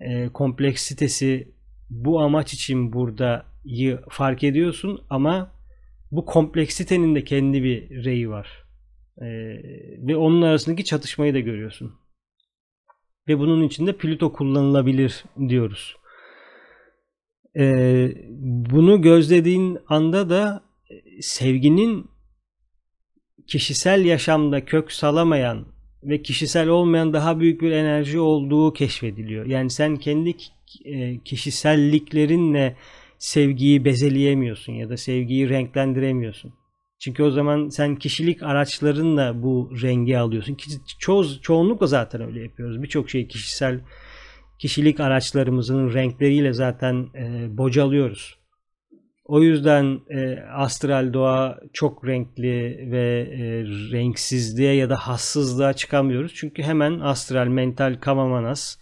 e, 0.00 0.28
kompleksitesi 0.28 1.48
bu 1.90 2.20
amaç 2.20 2.54
için 2.54 2.92
burada 2.92 3.46
fark 4.08 4.44
ediyorsun 4.44 5.00
ama 5.10 5.55
bu 6.10 6.24
kompleksitenin 6.24 7.14
de 7.14 7.24
kendi 7.24 7.62
bir 7.62 8.04
reyi 8.04 8.30
var. 8.30 8.64
Ee, 9.20 9.26
ve 10.06 10.16
onun 10.16 10.42
arasındaki 10.42 10.84
çatışmayı 10.84 11.34
da 11.34 11.40
görüyorsun. 11.40 11.92
Ve 13.28 13.38
bunun 13.38 13.62
içinde 13.66 13.96
Plüto 13.96 14.32
kullanılabilir 14.32 15.24
diyoruz. 15.48 15.96
Ee, 17.56 18.12
bunu 18.70 19.02
gözlediğin 19.02 19.78
anda 19.88 20.30
da 20.30 20.62
sevginin 21.20 22.10
kişisel 23.46 24.04
yaşamda 24.04 24.64
kök 24.64 24.92
salamayan 24.92 25.66
ve 26.02 26.22
kişisel 26.22 26.68
olmayan 26.68 27.12
daha 27.12 27.40
büyük 27.40 27.60
bir 27.60 27.70
enerji 27.70 28.20
olduğu 28.20 28.72
keşfediliyor. 28.72 29.46
Yani 29.46 29.70
sen 29.70 29.96
kendi 29.96 30.36
e, 30.84 31.18
kişiselliklerinle 31.18 32.76
sevgiyi 33.18 33.84
bezeleyemiyorsun 33.84 34.72
ya 34.72 34.88
da 34.88 34.96
sevgiyi 34.96 35.48
renklendiremiyorsun. 35.48 36.54
Çünkü 36.98 37.22
o 37.22 37.30
zaman 37.30 37.68
sen 37.68 37.96
kişilik 37.96 38.42
araçlarınla 38.42 39.42
bu 39.42 39.72
rengi 39.82 40.18
alıyorsun. 40.18 40.56
Çoğu, 40.98 41.26
çoğunlukla 41.42 41.86
zaten 41.86 42.20
öyle 42.20 42.42
yapıyoruz. 42.42 42.82
Birçok 42.82 43.10
şey 43.10 43.28
kişisel 43.28 43.80
kişilik 44.58 45.00
araçlarımızın 45.00 45.94
renkleriyle 45.94 46.52
zaten 46.52 47.08
e, 47.14 47.56
bocalıyoruz. 47.56 48.38
O 49.24 49.42
yüzden 49.42 50.00
e, 50.10 50.40
astral 50.40 51.12
doğa 51.12 51.58
çok 51.72 52.06
renkli 52.06 52.88
ve 52.92 53.28
e, 53.32 53.62
renksizliğe 53.92 54.74
ya 54.74 54.90
da 54.90 54.96
hassızlığa 54.96 55.72
çıkamıyoruz. 55.72 56.34
Çünkü 56.34 56.62
hemen 56.62 57.00
astral, 57.00 57.46
mental, 57.46 57.96
kamamanas 58.00 58.76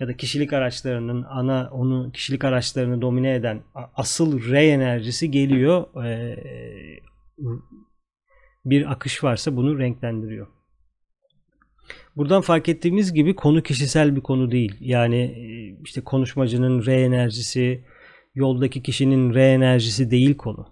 ya 0.00 0.08
da 0.08 0.16
kişilik 0.16 0.52
araçlarının 0.52 1.22
ana 1.22 1.68
onu 1.72 2.12
kişilik 2.12 2.44
araçlarını 2.44 3.02
domine 3.02 3.34
eden 3.34 3.62
asıl 3.94 4.50
re 4.50 4.66
enerjisi 4.66 5.30
geliyor. 5.30 6.04
E, 6.04 6.36
bir 8.64 8.92
akış 8.92 9.24
varsa 9.24 9.56
bunu 9.56 9.78
renklendiriyor. 9.78 10.46
Buradan 12.16 12.40
fark 12.40 12.68
ettiğimiz 12.68 13.14
gibi 13.14 13.34
konu 13.34 13.62
kişisel 13.62 14.16
bir 14.16 14.20
konu 14.20 14.50
değil. 14.50 14.76
Yani 14.80 15.16
e, 15.16 15.76
işte 15.84 16.00
konuşmacının 16.00 16.86
re 16.86 17.02
enerjisi, 17.02 17.84
yoldaki 18.34 18.82
kişinin 18.82 19.34
re 19.34 19.52
enerjisi 19.52 20.10
değil 20.10 20.36
konu. 20.36 20.66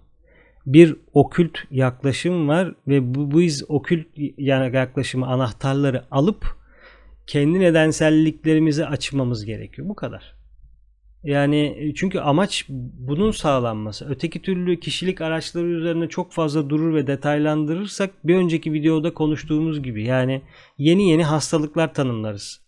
Bir 0.65 0.95
okült 1.13 1.57
yaklaşım 1.71 2.47
var 2.47 2.75
ve 2.87 3.15
bu 3.15 3.39
biz 3.39 3.63
okült 3.69 4.07
yaklaşımı 4.37 5.27
anahtarları 5.27 6.03
alıp 6.11 6.62
kendi 7.27 7.59
nedenselliklerimizi 7.59 8.85
açmamız 8.85 9.45
gerekiyor. 9.45 9.89
Bu 9.89 9.95
kadar. 9.95 10.43
Yani 11.23 11.75
e, 11.77 11.93
çünkü 11.93 12.19
amaç 12.19 12.65
bunun 12.99 13.31
sağlanması. 13.31 14.09
Öteki 14.09 14.41
türlü 14.41 14.79
kişilik 14.79 15.21
araçları 15.21 15.67
üzerine 15.67 16.09
çok 16.09 16.31
fazla 16.31 16.69
durur 16.69 16.95
ve 16.95 17.07
detaylandırırsak 17.07 18.27
bir 18.27 18.35
önceki 18.35 18.73
videoda 18.73 19.13
konuştuğumuz 19.13 19.83
gibi 19.83 20.03
yani 20.03 20.41
yeni 20.77 21.09
yeni 21.09 21.23
hastalıklar 21.23 21.93
tanımlarız. 21.93 22.63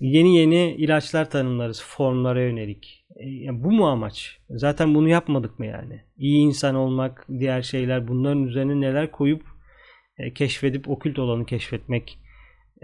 Yeni 0.00 0.36
yeni 0.36 0.74
ilaçlar 0.78 1.30
tanımlarız 1.30 1.82
formlara 1.82 2.42
yönelik. 2.42 3.06
E, 3.16 3.28
yani 3.28 3.64
bu 3.64 3.72
mu 3.72 3.88
amaç? 3.88 4.38
Zaten 4.50 4.94
bunu 4.94 5.08
yapmadık 5.08 5.58
mı 5.58 5.66
yani? 5.66 6.02
İyi 6.16 6.38
insan 6.38 6.74
olmak, 6.74 7.26
diğer 7.38 7.62
şeyler 7.62 8.08
bunların 8.08 8.44
üzerine 8.44 8.80
neler 8.80 9.10
koyup 9.10 9.42
e, 10.18 10.34
keşfedip 10.34 10.88
okült 10.88 11.18
olanı 11.18 11.46
keşfetmek 11.46 12.18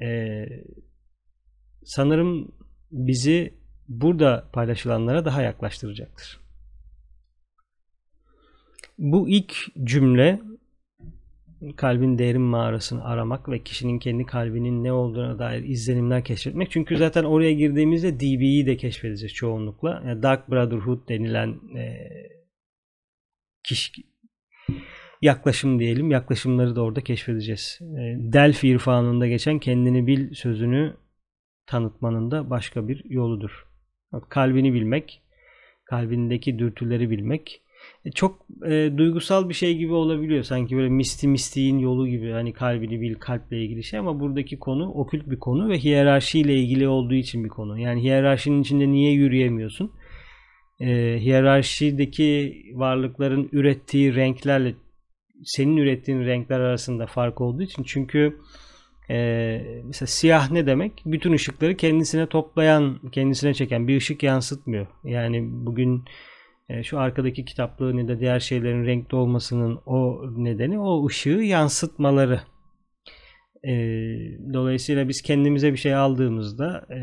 e, 0.02 0.44
sanırım 1.84 2.52
bizi 2.90 3.54
burada 3.88 4.48
paylaşılanlara 4.52 5.24
daha 5.24 5.42
yaklaştıracaktır. 5.42 6.40
Bu 8.98 9.28
ilk 9.28 9.54
cümle 9.84 10.40
kalbin 11.76 12.18
derin 12.18 12.42
mağarasını 12.42 13.04
aramak 13.04 13.48
ve 13.48 13.62
kişinin 13.62 13.98
kendi 13.98 14.26
kalbinin 14.26 14.84
ne 14.84 14.92
olduğuna 14.92 15.38
dair 15.38 15.64
izlenimler 15.64 16.24
keşfetmek. 16.24 16.70
Çünkü 16.70 16.96
zaten 16.96 17.24
oraya 17.24 17.52
girdiğimizde 17.52 18.20
DB'yi 18.20 18.66
de 18.66 18.76
keşfedeceğiz 18.76 19.34
çoğunlukla. 19.34 20.02
Yani 20.06 20.22
Dark 20.22 20.50
Brotherhood 20.50 21.08
denilen 21.08 21.76
e, 21.76 22.08
kişi 23.64 23.92
yaklaşım 25.22 25.78
diyelim. 25.78 26.10
Yaklaşımları 26.10 26.76
da 26.76 26.82
orada 26.82 27.00
keşfedeceğiz. 27.00 27.78
E, 27.82 28.16
Delphi 28.18 28.68
irfanında 28.68 29.26
geçen 29.26 29.58
kendini 29.58 30.06
bil 30.06 30.34
sözünü 30.34 30.96
tanıtmanın 31.66 32.30
da 32.30 32.50
başka 32.50 32.88
bir 32.88 33.04
yoludur. 33.04 33.66
Kalbini 34.28 34.74
bilmek, 34.74 35.22
kalbindeki 35.84 36.58
dürtüleri 36.58 37.10
bilmek 37.10 37.62
e, 38.04 38.10
çok 38.10 38.46
e, 38.66 38.92
duygusal 38.96 39.48
bir 39.48 39.54
şey 39.54 39.76
gibi 39.76 39.92
olabiliyor. 39.92 40.42
Sanki 40.42 40.76
böyle 40.76 40.88
misti 40.88 41.28
mistiğin 41.28 41.78
yolu 41.78 42.08
gibi 42.08 42.30
hani 42.30 42.52
kalbini 42.52 43.00
bil 43.00 43.14
kalple 43.14 43.62
ilgili 43.62 43.84
şey 43.84 43.98
ama 43.98 44.20
buradaki 44.20 44.58
konu 44.58 44.90
okült 44.90 45.30
bir 45.30 45.38
konu 45.38 45.68
ve 45.68 45.78
hiyerarşiyle 45.78 46.56
ilgili 46.56 46.88
olduğu 46.88 47.14
için 47.14 47.44
bir 47.44 47.48
konu. 47.48 47.78
Yani 47.78 48.02
hiyerarşinin 48.02 48.62
içinde 48.62 48.88
niye 48.88 49.12
yürüyemiyorsun? 49.12 49.92
E, 50.80 51.18
hiyerarşideki 51.20 52.62
varlıkların 52.74 53.48
ürettiği 53.52 54.14
renklerle 54.14 54.74
senin 55.44 55.76
ürettiğin 55.76 56.20
renkler 56.26 56.60
arasında 56.60 57.06
fark 57.06 57.40
olduğu 57.40 57.62
için 57.62 57.82
çünkü 57.82 58.38
e, 59.10 59.82
mesela 59.84 60.06
siyah 60.06 60.50
ne 60.50 60.66
demek? 60.66 61.02
Bütün 61.06 61.32
ışıkları 61.32 61.76
kendisine 61.76 62.26
toplayan, 62.26 63.00
kendisine 63.12 63.54
çeken 63.54 63.88
bir 63.88 63.96
ışık 63.96 64.22
yansıtmıyor. 64.22 64.86
Yani 65.04 65.48
bugün 65.50 66.04
e, 66.68 66.82
şu 66.82 66.98
arkadaki 66.98 67.44
kitaplığın 67.44 67.98
ya 67.98 68.08
da 68.08 68.20
diğer 68.20 68.40
şeylerin 68.40 68.86
renkli 68.86 69.16
olmasının 69.16 69.80
o 69.86 70.22
nedeni 70.36 70.78
o 70.78 71.06
ışığı 71.06 71.28
yansıtmaları. 71.30 72.40
E, 73.64 73.72
dolayısıyla 74.52 75.08
biz 75.08 75.22
kendimize 75.22 75.72
bir 75.72 75.78
şey 75.78 75.94
aldığımızda 75.94 76.86
e, 76.90 76.98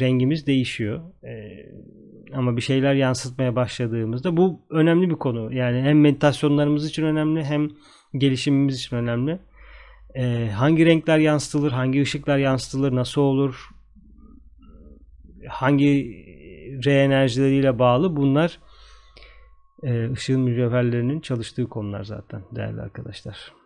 rengimiz 0.00 0.46
değişiyor. 0.46 1.00
E, 1.24 1.66
ama 2.34 2.56
bir 2.56 2.62
şeyler 2.62 2.94
yansıtmaya 2.94 3.56
başladığımızda 3.56 4.36
bu 4.36 4.60
önemli 4.70 5.10
bir 5.10 5.14
konu. 5.14 5.54
Yani 5.54 5.82
hem 5.82 6.00
meditasyonlarımız 6.00 6.86
için 6.86 7.02
önemli 7.02 7.44
hem 7.44 7.68
gelişimimiz 8.14 8.76
için 8.76 8.96
önemli. 8.96 9.38
E, 10.14 10.50
hangi 10.54 10.86
renkler 10.86 11.18
yansıtılır, 11.18 11.72
hangi 11.72 12.02
ışıklar 12.02 12.38
yansıtılır, 12.38 12.94
nasıl 12.94 13.20
olur, 13.20 13.68
hangi 15.48 16.24
re 16.84 17.02
enerjileriyle 17.02 17.78
bağlı 17.78 18.16
bunlar 18.16 18.58
e, 19.82 20.12
ışığın 20.12 20.40
mücevherlerinin 20.40 21.20
çalıştığı 21.20 21.66
konular 21.68 22.04
zaten 22.04 22.42
değerli 22.52 22.80
arkadaşlar. 22.80 23.59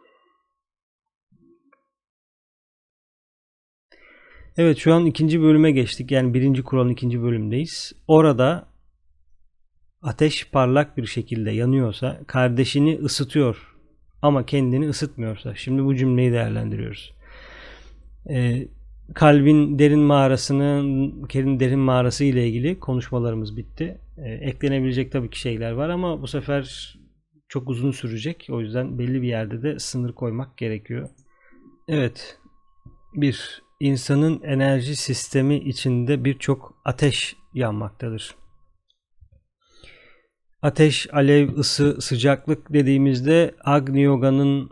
Evet 4.57 4.79
şu 4.79 4.95
an 4.95 5.07
ikinci 5.07 5.43
bölüme 5.43 5.71
geçtik. 5.71 6.11
Yani 6.11 6.35
birinci 6.35 6.63
kuralın 6.63 6.89
ikinci 6.89 7.23
bölümdeyiz. 7.23 7.93
Orada 8.09 8.69
ateş 10.03 10.51
parlak 10.51 10.97
bir 10.97 11.07
şekilde 11.07 11.51
yanıyorsa 11.51 12.21
kardeşini 12.27 12.99
ısıtıyor 12.99 13.75
ama 14.23 14.47
kendini 14.47 14.89
ısıtmıyorsa. 14.89 15.55
Şimdi 15.55 15.85
bu 15.85 15.95
cümleyi 15.95 16.33
değerlendiriyoruz. 16.33 17.15
Ee, 18.31 18.69
kalbin 19.15 19.79
derin 19.79 20.01
mağarasının 20.01 21.23
kerin 21.25 21.61
derin 21.61 21.79
mağarası 21.79 22.25
ile 22.25 22.49
ilgili 22.49 22.81
konuşmalarımız 22.81 23.57
bitti. 23.57 23.99
Ee, 24.19 24.31
eklenebilecek 24.31 25.13
tabii 25.13 25.31
ki 25.31 25.41
şeyler 25.41 25.73
var 25.73 25.89
ama 25.89 26.23
bu 26.23 26.27
sefer 26.27 26.95
çok 27.49 27.69
uzun 27.69 27.91
sürecek. 27.91 28.47
O 28.51 28.61
yüzden 28.61 28.99
belli 28.99 29.23
bir 29.23 29.29
yerde 29.29 29.63
de 29.63 29.79
sınır 29.79 30.13
koymak 30.13 30.57
gerekiyor. 30.57 31.09
Evet. 31.89 32.39
Bir 33.15 33.63
insanın 33.81 34.43
enerji 34.43 34.97
sistemi 34.97 35.57
içinde 35.57 36.25
birçok 36.25 36.83
ateş 36.85 37.37
yanmaktadır. 37.55 38.35
Ateş, 40.63 41.15
alev, 41.15 41.57
ısı, 41.57 42.01
sıcaklık 42.01 42.73
dediğimizde 42.73 43.55
Agni 43.65 44.03
Yoga'nın 44.03 44.71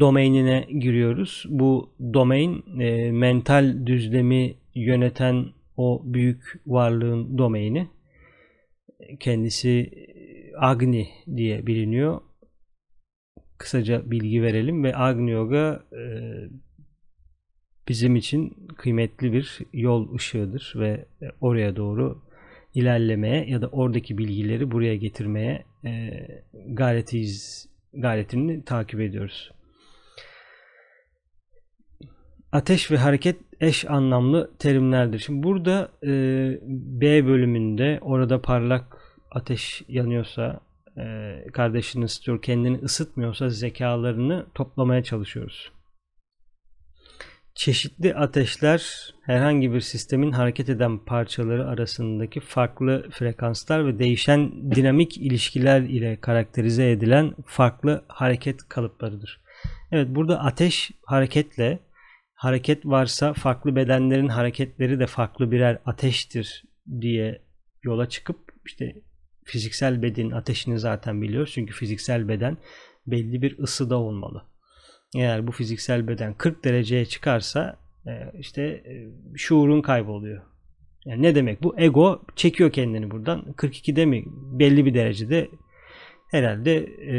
domainine 0.00 0.68
giriyoruz. 0.78 1.44
Bu 1.48 1.96
domain 2.14 2.80
e, 2.80 3.12
mental 3.12 3.86
düzlemi 3.86 4.54
yöneten 4.74 5.46
o 5.76 6.02
büyük 6.04 6.60
varlığın 6.66 7.38
domaini. 7.38 7.88
Kendisi 9.20 9.90
Agni 10.58 11.08
diye 11.36 11.66
biliniyor. 11.66 12.20
Kısaca 13.58 14.10
bilgi 14.10 14.42
verelim 14.42 14.84
ve 14.84 14.96
Agni 14.96 15.30
Yoga 15.30 15.82
e, 15.92 16.00
bizim 17.88 18.16
için 18.16 18.68
kıymetli 18.76 19.32
bir 19.32 19.58
yol 19.72 20.14
ışığıdır 20.14 20.74
ve 20.76 21.06
oraya 21.40 21.76
doğru 21.76 22.22
ilerlemeye 22.74 23.46
ya 23.50 23.62
da 23.62 23.68
oradaki 23.68 24.18
bilgileri 24.18 24.70
buraya 24.70 24.96
getirmeye 24.96 25.64
e, 25.84 26.10
gayretiyiz, 26.68 27.68
gayretini 27.94 28.64
takip 28.64 29.00
ediyoruz. 29.00 29.50
Ateş 32.52 32.90
ve 32.90 32.96
hareket 32.96 33.36
eş 33.60 33.90
anlamlı 33.90 34.50
terimlerdir. 34.58 35.18
Şimdi 35.18 35.42
burada 35.42 35.90
e, 36.02 36.08
B 37.00 37.26
bölümünde 37.26 37.98
orada 38.02 38.42
parlak 38.42 39.16
ateş 39.30 39.82
yanıyorsa 39.88 40.60
e, 40.98 41.36
kardeşini 41.52 42.04
ısıtıyor, 42.04 42.42
kendini 42.42 42.78
ısıtmıyorsa 42.78 43.48
zekalarını 43.48 44.46
toplamaya 44.54 45.02
çalışıyoruz. 45.02 45.75
Çeşitli 47.56 48.14
ateşler 48.14 49.10
herhangi 49.22 49.72
bir 49.72 49.80
sistemin 49.80 50.32
hareket 50.32 50.68
eden 50.68 50.98
parçaları 50.98 51.68
arasındaki 51.68 52.40
farklı 52.40 53.08
frekanslar 53.10 53.86
ve 53.86 53.98
değişen 53.98 54.70
dinamik 54.70 55.18
ilişkiler 55.18 55.80
ile 55.80 56.20
karakterize 56.20 56.90
edilen 56.90 57.34
farklı 57.46 58.04
hareket 58.08 58.68
kalıplarıdır. 58.68 59.40
Evet 59.92 60.08
burada 60.10 60.40
ateş 60.40 60.90
hareketle 61.04 61.78
hareket 62.34 62.86
varsa 62.86 63.32
farklı 63.32 63.76
bedenlerin 63.76 64.28
hareketleri 64.28 65.00
de 65.00 65.06
farklı 65.06 65.50
birer 65.50 65.78
ateştir 65.86 66.64
diye 67.00 67.42
yola 67.82 68.08
çıkıp 68.08 68.52
işte 68.66 69.02
fiziksel 69.44 70.02
bedenin 70.02 70.30
ateşini 70.30 70.78
zaten 70.78 71.22
biliyoruz. 71.22 71.52
Çünkü 71.54 71.74
fiziksel 71.74 72.28
beden 72.28 72.56
belli 73.06 73.42
bir 73.42 73.58
ısıda 73.58 73.96
olmalı. 73.96 74.55
Eğer 75.14 75.46
bu 75.46 75.52
fiziksel 75.52 76.08
beden 76.08 76.34
40 76.34 76.64
dereceye 76.64 77.04
çıkarsa 77.04 77.78
e, 78.06 78.32
işte 78.38 78.62
e, 78.62 79.08
şuurun 79.36 79.82
kayboluyor. 79.82 80.42
Yani 81.04 81.22
ne 81.22 81.34
demek 81.34 81.62
bu? 81.62 81.74
Ego 81.78 82.22
çekiyor 82.36 82.72
kendini 82.72 83.10
buradan. 83.10 83.40
42'de 83.56 84.06
mi 84.06 84.24
belli 84.58 84.84
bir 84.84 84.94
derecede 84.94 85.48
herhalde 86.30 86.76
e, 87.10 87.16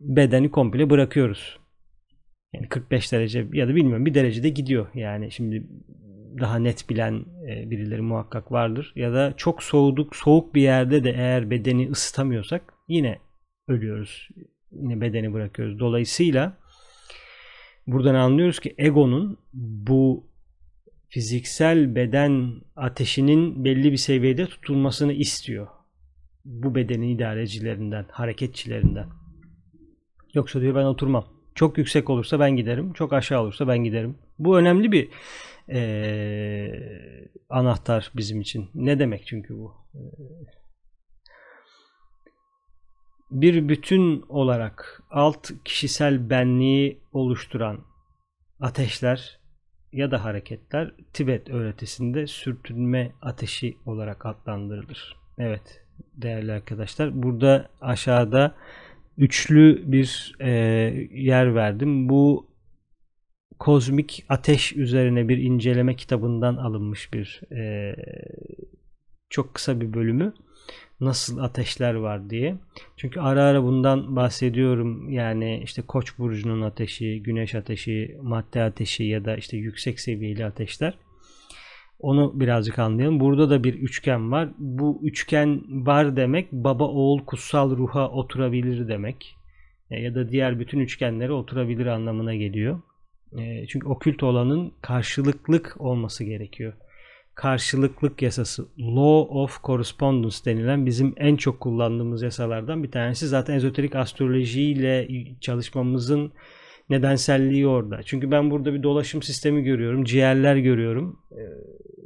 bedeni 0.00 0.50
komple 0.50 0.90
bırakıyoruz. 0.90 1.58
Yani 2.52 2.68
45 2.68 3.12
derece 3.12 3.46
ya 3.52 3.68
da 3.68 3.74
bilmiyorum 3.74 4.06
bir 4.06 4.14
derecede 4.14 4.48
gidiyor. 4.48 4.86
Yani 4.94 5.30
şimdi 5.30 5.66
daha 6.40 6.58
net 6.58 6.90
bilen 6.90 7.24
birileri 7.70 8.02
muhakkak 8.02 8.52
vardır. 8.52 8.92
Ya 8.96 9.12
da 9.12 9.34
çok 9.36 9.62
soğuduk, 9.62 10.16
soğuk 10.16 10.54
bir 10.54 10.62
yerde 10.62 11.04
de 11.04 11.10
eğer 11.10 11.50
bedeni 11.50 11.90
ısıtamıyorsak 11.90 12.74
yine 12.88 13.18
ölüyoruz. 13.68 14.28
Yine 14.72 15.00
bedeni 15.00 15.32
bırakıyoruz. 15.32 15.78
Dolayısıyla 15.78 16.56
buradan 17.86 18.14
anlıyoruz 18.14 18.60
ki 18.60 18.74
egonun 18.78 19.38
bu 19.54 20.26
fiziksel 21.08 21.94
beden 21.94 22.52
ateşinin 22.76 23.64
belli 23.64 23.92
bir 23.92 23.96
seviyede 23.96 24.46
tutulmasını 24.46 25.12
istiyor. 25.12 25.66
Bu 26.44 26.74
bedenin 26.74 27.08
idarecilerinden, 27.08 28.06
hareketçilerinden. 28.10 29.06
Yoksa 30.34 30.60
diyor 30.60 30.74
ben 30.74 30.84
oturmam. 30.84 31.26
Çok 31.54 31.78
yüksek 31.78 32.10
olursa 32.10 32.40
ben 32.40 32.56
giderim. 32.56 32.92
Çok 32.92 33.12
aşağı 33.12 33.42
olursa 33.42 33.68
ben 33.68 33.78
giderim. 33.78 34.18
Bu 34.38 34.58
önemli 34.58 34.92
bir 34.92 35.08
e, 35.68 35.80
anahtar 37.48 38.10
bizim 38.16 38.40
için. 38.40 38.68
Ne 38.74 38.98
demek 38.98 39.26
çünkü 39.26 39.54
bu? 39.54 39.74
Bir 43.30 43.68
bütün 43.68 44.24
olarak 44.28 45.02
alt 45.10 45.50
kişisel 45.64 46.30
benliği 46.30 46.98
oluşturan 47.12 47.78
ateşler 48.60 49.38
ya 49.92 50.10
da 50.10 50.24
hareketler 50.24 50.94
Tibet 51.12 51.50
öğretisinde 51.50 52.26
sürtünme 52.26 53.12
ateşi 53.22 53.76
olarak 53.86 54.26
adlandırılır. 54.26 55.16
Evet 55.38 55.84
değerli 56.14 56.52
arkadaşlar 56.52 57.22
burada 57.22 57.68
aşağıda 57.80 58.54
üçlü 59.18 59.82
bir 59.92 60.36
e, 60.40 60.50
yer 61.12 61.54
verdim. 61.54 62.08
Bu 62.08 62.50
kozmik 63.58 64.24
ateş 64.28 64.76
üzerine 64.76 65.28
bir 65.28 65.38
inceleme 65.38 65.96
kitabından 65.96 66.56
alınmış 66.56 67.12
bir 67.12 67.40
e, 67.52 67.94
Çok 69.30 69.54
kısa 69.54 69.80
bir 69.80 69.94
bölümü 69.94 70.34
nasıl 71.00 71.38
ateşler 71.38 71.94
var 71.94 72.30
diye. 72.30 72.56
Çünkü 72.96 73.20
ara 73.20 73.44
ara 73.44 73.62
bundan 73.62 74.16
bahsediyorum. 74.16 75.10
Yani 75.10 75.60
işte 75.64 75.82
Koç 75.82 76.18
burcunun 76.18 76.62
ateşi, 76.62 77.22
Güneş 77.22 77.54
ateşi, 77.54 78.16
madde 78.22 78.62
ateşi 78.62 79.04
ya 79.04 79.24
da 79.24 79.36
işte 79.36 79.56
yüksek 79.56 80.00
seviyeli 80.00 80.44
ateşler. 80.44 80.94
Onu 81.98 82.40
birazcık 82.40 82.78
anlayalım. 82.78 83.20
Burada 83.20 83.50
da 83.50 83.64
bir 83.64 83.74
üçgen 83.74 84.32
var. 84.32 84.48
Bu 84.58 85.00
üçgen 85.02 85.62
var 85.86 86.16
demek 86.16 86.52
baba 86.52 86.84
oğul 86.84 87.24
kutsal 87.24 87.76
ruha 87.76 88.10
oturabilir 88.10 88.88
demek. 88.88 89.36
E, 89.90 90.00
ya 90.00 90.14
da 90.14 90.30
diğer 90.30 90.60
bütün 90.60 90.80
üçgenlere 90.80 91.32
oturabilir 91.32 91.86
anlamına 91.86 92.34
geliyor. 92.34 92.80
E, 93.38 93.66
çünkü 93.66 93.88
okült 93.88 94.22
olanın 94.22 94.72
karşılıklık 94.82 95.76
olması 95.78 96.24
gerekiyor 96.24 96.72
karşılıklık 97.40 98.22
yasası 98.22 98.68
Law 98.78 99.34
of 99.34 99.62
Correspondence 99.64 100.36
denilen 100.44 100.86
bizim 100.86 101.14
en 101.16 101.36
çok 101.36 101.60
kullandığımız 101.60 102.22
yasalardan 102.22 102.82
bir 102.82 102.90
tanesi. 102.90 103.28
Zaten 103.28 103.54
ezoterik 103.54 103.96
astrolojiyle 103.96 105.08
çalışmamızın 105.40 106.32
nedenselliği 106.90 107.66
orada. 107.66 108.02
Çünkü 108.02 108.30
ben 108.30 108.50
burada 108.50 108.74
bir 108.74 108.82
dolaşım 108.82 109.22
sistemi 109.22 109.62
görüyorum. 109.62 110.04
Ciğerler 110.04 110.56
görüyorum. 110.56 111.20
E, 111.32 111.42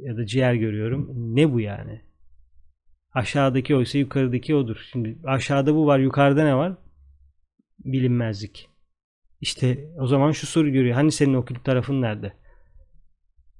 ya 0.07 0.17
da 0.17 0.25
ciğer 0.25 0.53
görüyorum. 0.53 1.09
Ne 1.35 1.53
bu 1.53 1.59
yani? 1.59 2.01
Aşağıdaki 3.13 3.75
oysa 3.75 3.97
yukarıdaki 3.97 4.55
odur. 4.55 4.87
Şimdi 4.91 5.17
aşağıda 5.23 5.75
bu 5.75 5.85
var. 5.85 5.99
Yukarıda 5.99 6.43
ne 6.43 6.55
var? 6.55 6.77
Bilinmezlik. 7.79 8.69
İşte 9.41 9.89
o 9.99 10.07
zaman 10.07 10.31
şu 10.31 10.47
soru 10.47 10.69
görüyor. 10.69 10.95
Hani 10.95 11.11
senin 11.11 11.33
okült 11.33 11.63
tarafın 11.63 12.01
nerede? 12.01 12.33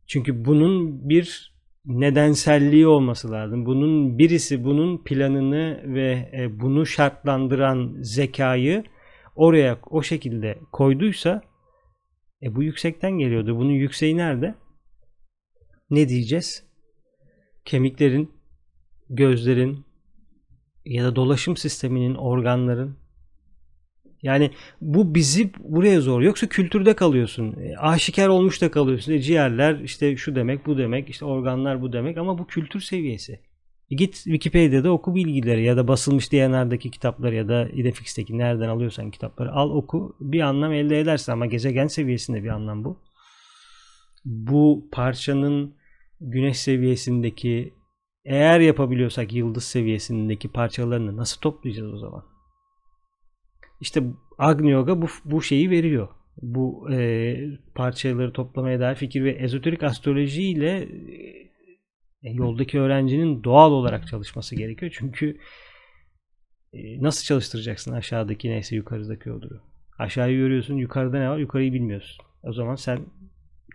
Çünkü 0.07 0.45
bunun 0.45 1.09
bir 1.09 1.54
nedenselliği 1.85 2.87
olması 2.87 3.31
lazım. 3.31 3.65
Bunun 3.65 4.17
birisi 4.19 4.63
bunun 4.63 5.03
planını 5.03 5.81
ve 5.85 6.29
e, 6.33 6.59
bunu 6.59 6.85
şartlandıran 6.85 7.95
zekayı 8.01 8.83
oraya 9.35 9.79
o 9.89 10.01
şekilde 10.01 10.59
koyduysa 10.71 11.41
e, 12.43 12.55
bu 12.55 12.63
yüksekten 12.63 13.11
geliyordu. 13.11 13.57
Bunun 13.57 13.71
yükseği 13.71 14.17
nerede? 14.17 14.55
Ne 15.89 16.09
diyeceğiz? 16.09 16.65
Kemiklerin, 17.65 18.31
gözlerin 19.09 19.85
ya 20.85 21.03
da 21.03 21.15
dolaşım 21.15 21.57
sisteminin, 21.57 22.15
organların 22.15 22.97
yani 24.25 24.51
bu 24.81 25.15
bizi 25.15 25.51
buraya 25.59 26.01
zor. 26.01 26.21
Yoksa 26.21 26.47
kültürde 26.47 26.95
kalıyorsun. 26.95 27.55
E, 27.61 27.77
aşikar 27.77 28.27
olmuş 28.27 28.61
da 28.61 28.71
kalıyorsun. 28.71 29.11
E, 29.11 29.19
ciğerler 29.19 29.79
işte 29.79 30.17
şu 30.17 30.35
demek 30.35 30.65
bu 30.65 30.77
demek 30.77 31.09
işte 31.09 31.25
organlar 31.25 31.81
bu 31.81 31.93
demek 31.93 32.17
ama 32.17 32.37
bu 32.37 32.47
kültür 32.47 32.81
seviyesi. 32.81 33.39
E, 33.91 33.95
git 33.95 34.13
Wikipedia'da 34.13 34.91
oku 34.91 35.15
bilgileri 35.15 35.63
ya 35.63 35.77
da 35.77 35.87
basılmış 35.87 36.31
DNR'daki 36.31 36.91
kitapları 36.91 37.35
ya 37.35 37.47
da 37.47 37.69
Idefix'teki 37.69 38.37
nereden 38.37 38.69
alıyorsan 38.69 39.11
kitapları 39.11 39.51
al 39.51 39.69
oku 39.69 40.15
bir 40.19 40.39
anlam 40.39 40.73
elde 40.73 40.99
edersin 40.99 41.31
ama 41.31 41.45
gezegen 41.45 41.87
seviyesinde 41.87 42.43
bir 42.43 42.49
anlam 42.49 42.83
bu. 42.83 42.99
Bu 44.25 44.87
parçanın 44.91 45.75
güneş 46.21 46.57
seviyesindeki 46.57 47.73
eğer 48.25 48.59
yapabiliyorsak 48.59 49.33
yıldız 49.33 49.63
seviyesindeki 49.63 50.47
parçalarını 50.47 51.17
nasıl 51.17 51.41
toplayacağız 51.41 51.93
o 51.93 51.97
zaman? 51.97 52.34
İşte 53.79 54.03
Agni 54.37 54.71
Yoga 54.71 55.01
bu, 55.01 55.07
bu 55.25 55.41
şeyi 55.41 55.69
veriyor. 55.69 56.07
Bu 56.41 56.91
e, 56.91 57.37
parçaları 57.75 58.33
toplamaya 58.33 58.79
dair 58.79 58.95
fikir 58.95 59.23
ve 59.23 59.31
ezoterik 59.31 59.83
astroloji 59.83 60.43
ile 60.43 60.87
e, 62.23 62.31
yoldaki 62.31 62.79
öğrencinin 62.79 63.43
doğal 63.43 63.71
olarak 63.71 64.07
çalışması 64.07 64.55
gerekiyor. 64.55 64.95
Çünkü 64.99 65.37
e, 66.73 67.01
nasıl 67.01 67.23
çalıştıracaksın 67.25 67.93
aşağıdaki 67.93 68.49
neyse 68.49 68.75
yukarıdaki 68.75 69.31
oduru? 69.31 69.61
Aşağıyı 69.99 70.37
görüyorsun, 70.37 70.75
yukarıda 70.75 71.19
ne 71.19 71.29
var? 71.29 71.37
Yukarıyı 71.37 71.73
bilmiyorsun. 71.73 72.25
O 72.43 72.53
zaman 72.53 72.75
sen 72.75 72.99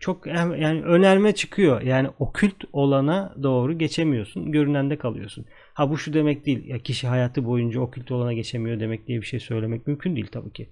çok 0.00 0.26
yani 0.26 0.82
önerme 0.82 1.34
çıkıyor. 1.34 1.82
Yani 1.82 2.08
okült 2.18 2.64
olana 2.72 3.34
doğru 3.42 3.78
geçemiyorsun. 3.78 4.52
Görünende 4.52 4.98
kalıyorsun. 4.98 5.46
Ha 5.74 5.90
bu 5.90 5.98
şu 5.98 6.12
demek 6.12 6.46
değil. 6.46 6.64
Ya 6.64 6.78
kişi 6.78 7.06
hayatı 7.06 7.44
boyunca 7.44 7.80
okült 7.80 8.10
olana 8.10 8.32
geçemiyor 8.32 8.80
demek 8.80 9.06
diye 9.06 9.20
bir 9.20 9.26
şey 9.26 9.40
söylemek 9.40 9.86
mümkün 9.86 10.16
değil 10.16 10.28
tabii 10.32 10.52
ki. 10.52 10.70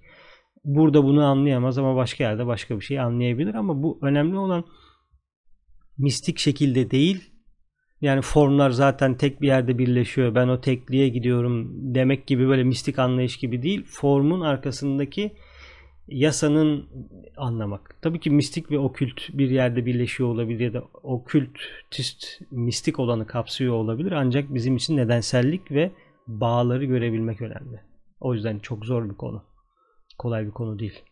Burada 0.63 1.03
bunu 1.03 1.25
anlayamaz 1.25 1.77
ama 1.77 1.95
başka 1.95 2.23
yerde 2.23 2.45
başka 2.45 2.79
bir 2.79 2.85
şey 2.85 2.99
anlayabilir 2.99 3.53
ama 3.53 3.83
bu 3.83 3.99
önemli 4.01 4.37
olan 4.37 4.65
mistik 5.97 6.39
şekilde 6.39 6.91
değil. 6.91 7.31
Yani 8.01 8.21
formlar 8.21 8.69
zaten 8.69 9.17
tek 9.17 9.41
bir 9.41 9.47
yerde 9.47 9.77
birleşiyor. 9.77 10.35
Ben 10.35 10.47
o 10.47 10.61
tekliğe 10.61 11.09
gidiyorum 11.09 11.69
demek 11.95 12.27
gibi 12.27 12.47
böyle 12.47 12.63
mistik 12.63 12.99
anlayış 12.99 13.37
gibi 13.37 13.61
değil. 13.61 13.83
Formun 13.87 14.41
arkasındaki 14.41 15.35
yasanın 16.11 16.85
anlamak. 17.37 17.95
Tabii 18.01 18.19
ki 18.19 18.29
mistik 18.29 18.71
ve 18.71 18.79
okült 18.79 19.21
bir 19.33 19.49
yerde 19.49 19.85
birleşiyor 19.85 20.29
olabilir 20.29 20.59
ya 20.59 20.73
da 20.73 20.83
okültist 21.03 22.41
mistik 22.51 22.99
olanı 22.99 23.27
kapsıyor 23.27 23.73
olabilir. 23.73 24.11
Ancak 24.11 24.53
bizim 24.53 24.75
için 24.75 24.97
nedensellik 24.97 25.71
ve 25.71 25.91
bağları 26.27 26.85
görebilmek 26.85 27.41
önemli. 27.41 27.81
O 28.19 28.33
yüzden 28.33 28.59
çok 28.59 28.85
zor 28.85 29.09
bir 29.09 29.15
konu. 29.15 29.43
Kolay 30.17 30.45
bir 30.45 30.51
konu 30.51 30.79
değil. 30.79 31.03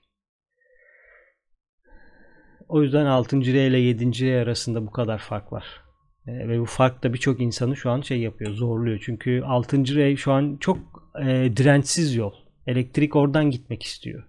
O 2.69 2.81
yüzden 2.81 3.05
6. 3.05 3.41
R 3.41 3.67
ile 3.67 3.77
7. 3.77 4.25
R 4.25 4.41
arasında 4.41 4.86
bu 4.86 4.91
kadar 4.91 5.17
fark 5.17 5.53
var. 5.53 5.81
E, 6.27 6.47
ve 6.47 6.60
bu 6.60 6.65
fark 6.65 7.03
da 7.03 7.13
birçok 7.13 7.41
insanı 7.41 7.75
şu 7.75 7.89
an 7.89 8.01
şey 8.01 8.19
yapıyor, 8.19 8.53
zorluyor. 8.53 8.99
Çünkü 9.05 9.41
6. 9.45 9.95
R 9.95 10.15
şu 10.15 10.31
an 10.31 10.57
çok 10.60 10.77
e, 11.21 11.57
dirençsiz 11.57 12.15
yol. 12.15 12.33
Elektrik 12.67 13.15
oradan 13.15 13.49
gitmek 13.49 13.83
istiyor. 13.83 14.23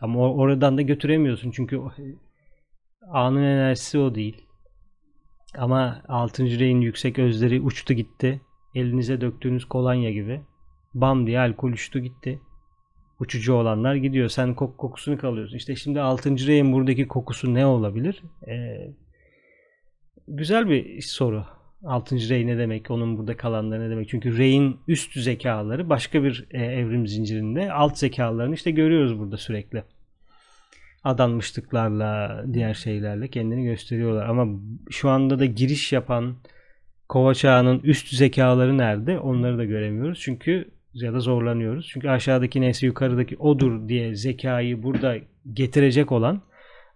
Ama 0.00 0.32
oradan 0.32 0.78
da 0.78 0.82
götüremiyorsun 0.82 1.50
çünkü 1.50 1.80
anın 3.12 3.42
enerjisi 3.42 3.98
o 3.98 4.14
değil. 4.14 4.46
Ama 5.58 6.02
6. 6.08 6.58
reyin 6.58 6.80
yüksek 6.80 7.18
özleri 7.18 7.60
uçtu 7.60 7.94
gitti. 7.94 8.40
Elinize 8.74 9.20
döktüğünüz 9.20 9.64
kolonya 9.64 10.10
gibi. 10.10 10.42
Bam 10.94 11.26
diye 11.26 11.38
alkol 11.38 11.72
uçtu 11.72 11.98
gitti. 11.98 12.40
Uçucu 13.20 13.54
olanlar 13.54 13.94
gidiyor. 13.94 14.28
Sen 14.28 14.54
kok 14.54 14.78
kokusunu 14.78 15.18
kalıyorsun. 15.18 15.56
İşte 15.56 15.76
şimdi 15.76 16.00
6. 16.00 16.46
reyin 16.46 16.72
buradaki 16.72 17.08
kokusu 17.08 17.54
ne 17.54 17.66
olabilir? 17.66 18.22
Ee, 18.48 18.94
güzel 20.28 20.68
bir 20.68 21.00
soru. 21.02 21.44
6. 21.86 22.28
rey 22.28 22.46
ne 22.46 22.58
demek? 22.58 22.90
Onun 22.90 23.18
burada 23.18 23.36
kalanları 23.36 23.86
ne 23.86 23.90
demek? 23.90 24.08
Çünkü 24.08 24.38
reyin 24.38 24.76
üst 24.88 25.18
zekaları 25.20 25.88
başka 25.88 26.22
bir 26.22 26.46
e, 26.50 26.64
evrim 26.64 27.06
zincirinde 27.06 27.72
alt 27.72 27.98
zekalarını 27.98 28.54
işte 28.54 28.70
görüyoruz 28.70 29.18
burada 29.18 29.36
sürekli. 29.36 29.82
Adanmışlıklarla, 31.04 32.44
diğer 32.52 32.74
şeylerle 32.74 33.28
kendini 33.28 33.64
gösteriyorlar. 33.64 34.28
Ama 34.28 34.60
şu 34.90 35.10
anda 35.10 35.38
da 35.38 35.44
giriş 35.44 35.92
yapan 35.92 36.36
kova 37.08 37.34
çağının 37.34 37.80
üst 37.80 38.08
zekaları 38.08 38.78
nerede? 38.78 39.18
Onları 39.18 39.58
da 39.58 39.64
göremiyoruz. 39.64 40.20
Çünkü 40.20 40.70
ya 40.94 41.14
da 41.14 41.20
zorlanıyoruz. 41.20 41.88
Çünkü 41.88 42.08
aşağıdaki 42.08 42.60
neyse 42.60 42.86
yukarıdaki 42.86 43.36
odur 43.36 43.88
diye 43.88 44.14
zekayı 44.14 44.82
burada 44.82 45.16
getirecek 45.52 46.12
olan 46.12 46.42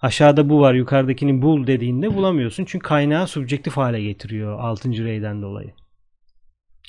aşağıda 0.00 0.48
bu 0.48 0.60
var 0.60 0.74
yukarıdakini 0.74 1.42
bul 1.42 1.66
dediğinde 1.66 2.14
bulamıyorsun. 2.14 2.64
Çünkü 2.64 2.88
kaynağı 2.88 3.26
subjektif 3.26 3.76
hale 3.76 4.02
getiriyor 4.02 4.58
6. 4.58 5.04
reyden 5.04 5.42
dolayı. 5.42 5.72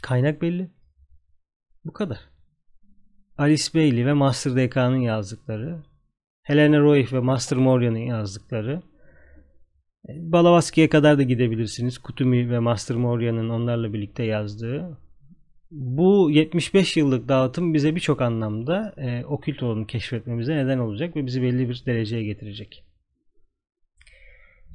Kaynak 0.01 0.41
belli. 0.41 0.71
Bu 1.85 1.93
kadar. 1.93 2.19
Alice 3.37 3.63
Bailey 3.75 4.05
ve 4.05 4.13
Master 4.13 4.55
DK'nın 4.55 4.97
yazdıkları, 5.01 5.83
Helena 6.43 6.79
Roy 6.79 7.05
ve 7.11 7.19
Master 7.19 7.57
Moria'nın 7.57 7.97
yazdıkları, 7.97 8.81
Balavaski'ye 10.09 10.89
kadar 10.89 11.17
da 11.17 11.23
gidebilirsiniz. 11.23 11.97
Kutumi 11.97 12.49
ve 12.49 12.59
Master 12.59 12.97
Moria'nın 12.97 13.49
onlarla 13.49 13.93
birlikte 13.93 14.23
yazdığı. 14.23 14.97
Bu 15.71 16.31
75 16.31 16.97
yıllık 16.97 17.27
dağıtım 17.27 17.73
bize 17.73 17.95
birçok 17.95 18.21
anlamda 18.21 18.93
e, 18.97 19.25
okült 19.25 19.63
olanı 19.63 19.87
keşfetmemize 19.87 20.55
neden 20.55 20.77
olacak 20.77 21.15
ve 21.15 21.25
bizi 21.25 21.41
belli 21.41 21.69
bir 21.69 21.83
dereceye 21.85 22.23
getirecek. 22.23 22.83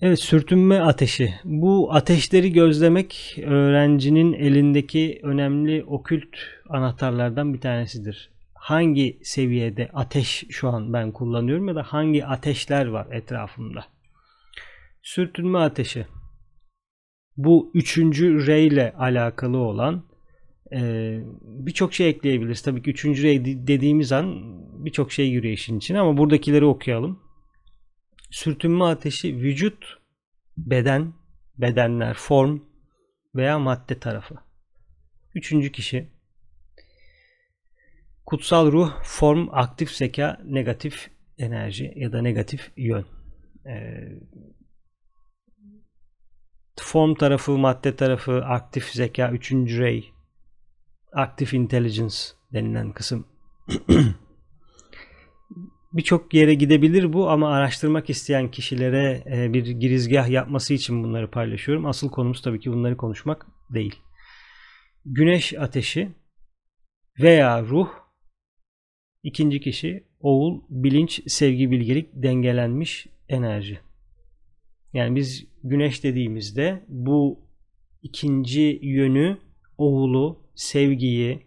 Evet 0.00 0.18
sürtünme 0.18 0.80
ateşi. 0.80 1.34
Bu 1.44 1.94
ateşleri 1.94 2.52
gözlemek 2.52 3.38
öğrencinin 3.42 4.32
elindeki 4.32 5.20
önemli 5.22 5.84
okült 5.84 6.36
anahtarlardan 6.68 7.54
bir 7.54 7.60
tanesidir. 7.60 8.30
Hangi 8.54 9.18
seviyede 9.22 9.90
ateş 9.94 10.44
şu 10.50 10.68
an 10.68 10.92
ben 10.92 11.12
kullanıyorum 11.12 11.68
ya 11.68 11.74
da 11.74 11.82
hangi 11.82 12.26
ateşler 12.26 12.86
var 12.86 13.06
etrafımda? 13.12 13.84
Sürtünme 15.02 15.58
ateşi. 15.58 16.06
Bu 17.36 17.70
üçüncü 17.74 18.46
rey 18.46 18.66
ile 18.66 18.92
alakalı 18.98 19.58
olan 19.58 20.04
e, 20.72 20.80
birçok 21.42 21.94
şey 21.94 22.08
ekleyebiliriz. 22.08 22.62
Tabii 22.62 22.82
ki 22.82 22.90
üçüncü 22.90 23.22
rey 23.22 23.44
dediğimiz 23.44 24.12
an 24.12 24.42
birçok 24.84 25.12
şey 25.12 25.30
giriyor 25.30 25.54
işin 25.54 25.78
içine 25.78 26.00
ama 26.00 26.16
buradakileri 26.16 26.64
okuyalım 26.64 27.25
sürtünme 28.30 28.84
ateşi 28.84 29.36
vücut, 29.36 29.98
beden, 30.56 31.12
bedenler, 31.58 32.14
form 32.14 32.60
veya 33.34 33.58
madde 33.58 33.98
tarafı. 33.98 34.34
Üçüncü 35.34 35.72
kişi 35.72 36.10
kutsal 38.26 38.72
ruh, 38.72 39.02
form, 39.02 39.48
aktif 39.52 39.90
zeka, 39.90 40.40
negatif 40.44 41.10
enerji 41.38 41.92
ya 41.96 42.12
da 42.12 42.22
negatif 42.22 42.72
yön. 42.76 43.06
Ee, 43.66 44.08
form 46.76 47.14
tarafı, 47.14 47.58
madde 47.58 47.96
tarafı, 47.96 48.44
aktif 48.44 48.90
zeka, 48.90 49.30
üçüncü 49.30 49.80
rey, 49.80 50.12
active 51.12 51.56
intelligence 51.56 52.16
denilen 52.52 52.92
kısım. 52.92 53.26
Birçok 55.96 56.34
yere 56.34 56.54
gidebilir 56.54 57.12
bu 57.12 57.30
ama 57.30 57.48
araştırmak 57.48 58.10
isteyen 58.10 58.50
kişilere 58.50 59.22
e, 59.26 59.52
bir 59.52 59.66
girizgah 59.66 60.28
yapması 60.28 60.74
için 60.74 61.04
bunları 61.04 61.30
paylaşıyorum. 61.30 61.86
Asıl 61.86 62.10
konumuz 62.10 62.42
tabii 62.42 62.60
ki 62.60 62.72
bunları 62.72 62.96
konuşmak 62.96 63.46
değil. 63.70 63.94
Güneş 65.04 65.54
ateşi 65.54 66.08
veya 67.20 67.62
ruh 67.62 67.88
ikinci 69.22 69.60
kişi 69.60 70.04
oğul, 70.20 70.60
bilinç, 70.68 71.22
sevgi, 71.26 71.70
bilgelik, 71.70 72.08
dengelenmiş 72.14 73.06
enerji. 73.28 73.78
Yani 74.92 75.16
biz 75.16 75.46
güneş 75.64 76.04
dediğimizde 76.04 76.84
bu 76.88 77.40
ikinci 78.02 78.78
yönü 78.82 79.38
oğulu, 79.78 80.50
sevgiyi, 80.54 81.45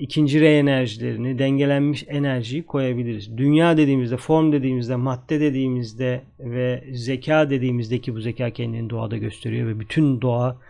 ikinci 0.00 0.40
re 0.40 0.58
enerjilerini, 0.58 1.38
dengelenmiş 1.38 2.04
enerjiyi 2.08 2.66
koyabiliriz. 2.66 3.36
Dünya 3.36 3.76
dediğimizde, 3.76 4.16
form 4.16 4.52
dediğimizde, 4.52 4.96
madde 4.96 5.40
dediğimizde 5.40 6.24
ve 6.38 6.84
zeka 6.92 7.50
dediğimizdeki 7.50 8.14
bu 8.14 8.20
zeka 8.20 8.50
kendini 8.50 8.90
doğada 8.90 9.16
gösteriyor 9.16 9.68
ve 9.68 9.80
bütün 9.80 10.20
doğa 10.20 10.60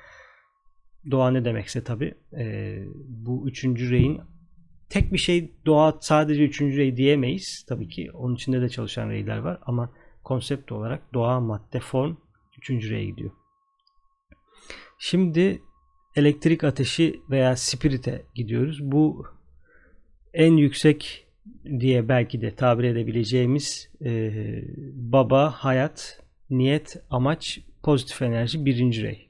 doğa 1.10 1.30
ne 1.30 1.44
demekse 1.44 1.84
tabi 1.84 2.14
e, 2.38 2.76
bu 3.08 3.48
üçüncü 3.48 3.90
reyin 3.90 4.20
tek 4.88 5.12
bir 5.12 5.18
şey 5.18 5.52
doğa 5.66 5.98
sadece 6.00 6.44
üçüncü 6.44 6.76
rey 6.76 6.96
diyemeyiz. 6.96 7.64
Tabii 7.68 7.88
ki 7.88 8.10
onun 8.12 8.34
içinde 8.34 8.60
de 8.60 8.68
çalışan 8.68 9.10
reyler 9.10 9.38
var 9.38 9.58
ama 9.62 9.92
konsept 10.24 10.72
olarak 10.72 11.14
doğa, 11.14 11.40
madde, 11.40 11.80
form 11.80 12.16
üçüncü 12.58 12.90
reye 12.90 13.04
gidiyor. 13.04 13.30
Şimdi 14.98 15.62
elektrik 16.16 16.64
ateşi 16.64 17.20
veya 17.30 17.56
spirite 17.56 18.22
gidiyoruz. 18.34 18.78
Bu 18.82 19.26
en 20.34 20.56
yüksek 20.56 21.26
diye 21.80 22.08
belki 22.08 22.40
de 22.40 22.54
tabir 22.54 22.84
edebileceğimiz 22.84 23.90
e, 24.04 24.32
baba, 24.92 25.50
hayat, 25.50 26.22
niyet, 26.50 26.96
amaç, 27.10 27.60
pozitif 27.82 28.22
enerji 28.22 28.64
birinci 28.64 29.02
rey. 29.02 29.28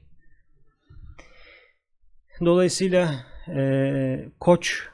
Dolayısıyla 2.45 3.25
e, 3.47 4.29
koç 4.39 4.87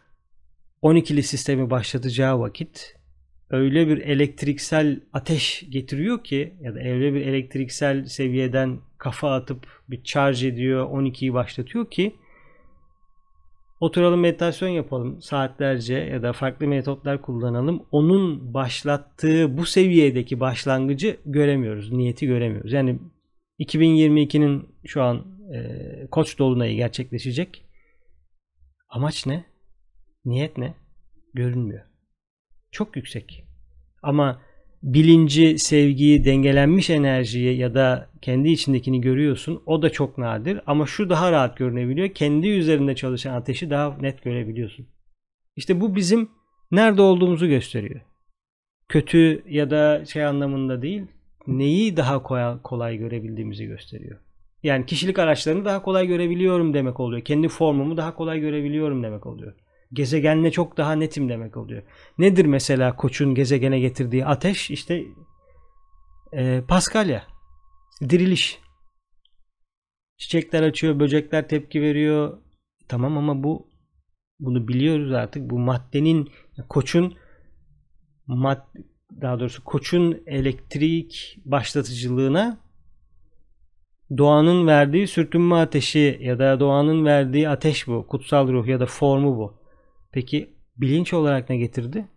12'li 0.84 1.24
sistemi 1.24 1.70
başlatacağı 1.70 2.40
vakit 2.40 2.97
öyle 3.50 3.88
bir 3.88 3.98
elektriksel 3.98 5.00
ateş 5.14 5.66
getiriyor 5.70 6.24
ki 6.24 6.54
ya 6.62 6.76
da 6.76 6.80
öyle 6.80 7.14
bir 7.14 7.22
elektriksel 7.22 8.06
seviyeden 8.06 8.80
kafa 8.98 9.36
atıp 9.36 9.68
bir 9.90 10.04
charge 10.04 10.48
ediyor 10.48 10.90
12'yi 10.90 11.34
başlatıyor 11.34 11.90
ki 11.90 12.16
oturalım 13.80 14.20
meditasyon 14.20 14.70
yapalım 14.70 15.22
saatlerce 15.22 15.94
ya 15.96 16.24
da 16.24 16.34
farklı 16.34 16.68
metotlar 16.68 17.22
kullanalım. 17.22 17.86
Onun 17.92 18.54
başlattığı 18.54 19.58
bu 19.58 19.66
seviyedeki 19.66 20.40
başlangıcı 20.40 21.18
göremiyoruz. 21.26 21.92
Niyeti 21.92 22.28
göremiyoruz. 22.28 22.74
Yani 22.74 23.00
2022'nin 23.60 24.70
şu 24.86 25.04
an 25.04 25.26
e, 25.54 26.08
koç 26.12 26.40
dolunayı 26.40 26.76
gerçekleşecek. 26.76 27.66
Amaç 28.90 29.26
ne? 29.26 29.46
Niyet 30.26 30.58
ne? 30.58 30.74
Görünmüyor. 31.34 31.86
Çok 32.78 32.96
yüksek. 32.96 33.44
Ama 34.04 34.42
bilinci, 34.84 35.60
sevgiyi, 35.60 36.26
dengelenmiş 36.26 36.90
enerjiyi 36.90 37.58
ya 37.58 37.76
da 37.76 38.10
kendi 38.22 38.50
içindekini 38.50 39.02
görüyorsun. 39.02 39.62
O 39.66 39.82
da 39.82 39.90
çok 39.90 40.18
nadir 40.18 40.60
ama 40.68 40.86
şu 40.86 41.10
daha 41.10 41.32
rahat 41.32 41.58
görünebiliyor. 41.58 42.10
Kendi 42.10 42.48
üzerinde 42.48 42.96
çalışan 42.96 43.34
ateşi 43.34 43.70
daha 43.70 43.98
net 44.02 44.24
görebiliyorsun. 44.24 44.88
İşte 45.56 45.82
bu 45.82 45.96
bizim 45.96 46.30
nerede 46.72 47.02
olduğumuzu 47.02 47.48
gösteriyor. 47.48 48.02
Kötü 48.90 49.44
ya 49.50 49.70
da 49.70 50.06
şey 50.06 50.26
anlamında 50.26 50.82
değil, 50.82 51.04
neyi 51.48 51.98
daha 51.98 52.24
kolay, 52.64 52.98
görebildiğimizi 52.98 53.66
gösteriyor. 53.66 54.20
Yani 54.64 54.86
kişilik 54.86 55.20
araçlarını 55.20 55.66
daha 55.66 55.82
kolay 55.82 56.08
görebiliyorum 56.08 56.74
demek 56.74 57.00
oluyor. 57.00 57.22
Kendi 57.22 57.48
formumu 57.48 57.98
daha 57.98 58.16
kolay 58.16 58.40
görebiliyorum 58.40 59.04
demek 59.04 59.26
oluyor 59.26 59.54
gezegenle 59.94 60.52
çok 60.52 60.78
daha 60.78 60.94
netim 60.94 61.30
demek 61.30 61.58
oluyor. 61.58 61.84
Nedir 62.18 62.46
mesela 62.46 62.96
koçun 62.96 63.36
gezegene 63.36 63.80
getirdiği 63.80 64.26
ateş? 64.26 64.72
İşte 64.72 65.04
e, 66.34 66.62
Paskalya. 66.68 67.24
Diriliş. 68.10 68.60
Çiçekler 70.18 70.64
açıyor, 70.64 71.00
böcekler 71.00 71.48
tepki 71.48 71.82
veriyor. 71.82 72.38
Tamam 72.88 73.18
ama 73.18 73.44
bu 73.44 73.68
bunu 74.40 74.68
biliyoruz 74.68 75.12
artık. 75.12 75.50
Bu 75.50 75.60
maddenin 75.60 76.30
koçun 76.70 77.16
mad, 78.28 78.68
daha 79.22 79.40
doğrusu 79.40 79.64
koçun 79.64 80.24
elektrik 80.26 81.40
başlatıcılığına 81.46 82.58
doğanın 84.18 84.68
verdiği 84.68 85.08
sürtünme 85.08 85.56
ateşi 85.56 86.20
ya 86.22 86.40
da 86.40 86.60
doğanın 86.60 87.06
verdiği 87.06 87.50
ateş 87.50 87.88
bu. 87.88 88.08
Kutsal 88.08 88.48
ruh 88.48 88.68
ya 88.68 88.80
da 88.80 88.86
formu 88.86 89.38
bu. 89.38 89.67
Peki 90.12 90.50
bilinç 90.78 91.14
olarak 91.14 91.50
ne 91.50 91.58
getirdi? 91.58 92.08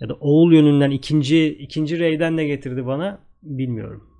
Ya 0.00 0.08
da 0.08 0.14
oğul 0.14 0.52
yönünden 0.52 0.90
ikinci 0.90 1.48
ikinci 1.48 1.98
reyden 1.98 2.36
ne 2.36 2.44
getirdi 2.44 2.86
bana 2.86 3.20
bilmiyorum. 3.42 4.10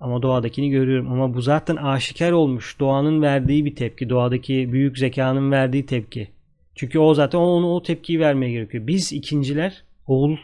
Ama 0.00 0.22
doğadakini 0.22 0.70
görüyorum. 0.70 1.12
Ama 1.12 1.34
bu 1.34 1.42
zaten 1.42 1.76
aşikar 1.76 2.32
olmuş. 2.32 2.80
Doğanın 2.80 3.22
verdiği 3.22 3.64
bir 3.64 3.76
tepki. 3.76 4.10
Doğadaki 4.10 4.72
büyük 4.72 4.98
zekanın 4.98 5.50
verdiği 5.50 5.86
tepki. 5.86 6.28
Çünkü 6.74 6.98
o 6.98 7.14
zaten 7.14 7.38
onu 7.38 7.66
o 7.74 7.82
tepkiyi 7.82 8.20
vermeye 8.20 8.52
gerekiyor. 8.52 8.86
Biz 8.86 9.12
ikinciler 9.12 9.84
oğul 10.06 10.36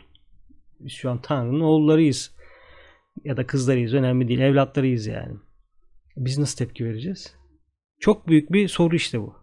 şu 0.88 1.10
an 1.10 1.22
Tanrı'nın 1.22 1.60
oğullarıyız. 1.60 2.34
Ya 3.24 3.36
da 3.36 3.46
kızlarıyız. 3.46 3.94
Önemli 3.94 4.28
değil. 4.28 4.40
Evlatlarıyız 4.40 5.06
yani. 5.06 5.34
Biz 6.16 6.38
nasıl 6.38 6.56
tepki 6.58 6.84
vereceğiz? 6.84 7.34
Çok 8.00 8.28
büyük 8.28 8.52
bir 8.52 8.68
soru 8.68 8.96
işte 8.96 9.20
bu 9.20 9.41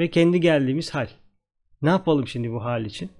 ve 0.00 0.10
kendi 0.10 0.40
geldiğimiz 0.40 0.94
hal. 0.94 1.08
Ne 1.82 1.88
yapalım 1.88 2.26
şimdi 2.26 2.52
bu 2.52 2.64
hal 2.64 2.84
için? 2.84 3.10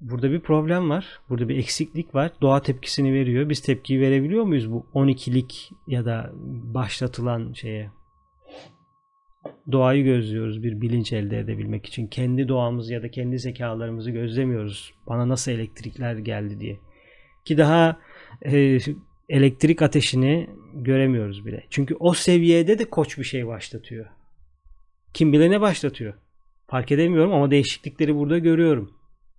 Burada 0.00 0.30
bir 0.30 0.40
problem 0.40 0.90
var. 0.90 1.20
Burada 1.28 1.48
bir 1.48 1.56
eksiklik 1.56 2.14
var. 2.14 2.32
Doğa 2.40 2.62
tepkisini 2.62 3.12
veriyor. 3.12 3.48
Biz 3.48 3.60
tepkiyi 3.60 4.00
verebiliyor 4.00 4.44
muyuz 4.44 4.72
bu 4.72 4.86
12'lik 4.94 5.70
ya 5.86 6.04
da 6.04 6.30
başlatılan 6.74 7.52
şeye? 7.52 7.90
Doğayı 9.72 10.04
gözlüyoruz 10.04 10.62
bir 10.62 10.80
bilinç 10.80 11.12
elde 11.12 11.38
edebilmek 11.38 11.86
için. 11.86 12.06
Kendi 12.06 12.48
doğamızı 12.48 12.92
ya 12.92 13.02
da 13.02 13.10
kendi 13.10 13.38
zekalarımızı 13.38 14.10
gözlemiyoruz. 14.10 14.94
Bana 15.06 15.28
nasıl 15.28 15.52
elektrikler 15.52 16.14
geldi 16.14 16.60
diye. 16.60 16.78
Ki 17.44 17.58
daha 17.58 17.98
e, 18.46 18.78
elektrik 19.28 19.82
ateşini 19.82 20.50
göremiyoruz 20.74 21.46
bile. 21.46 21.64
Çünkü 21.70 21.94
o 21.94 22.14
seviyede 22.14 22.78
de 22.78 22.84
koç 22.84 23.18
bir 23.18 23.24
şey 23.24 23.46
başlatıyor. 23.46 24.06
Kim 25.14 25.32
bile 25.32 25.50
ne 25.50 25.60
başlatıyor. 25.60 26.14
Fark 26.66 26.92
edemiyorum 26.92 27.32
ama 27.32 27.50
değişiklikleri 27.50 28.16
burada 28.16 28.38
görüyorum. 28.38 28.90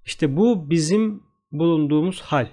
İşte 0.06 0.38
bu 0.38 0.70
bizim 0.70 1.24
bulunduğumuz 1.52 2.22
hal. 2.22 2.48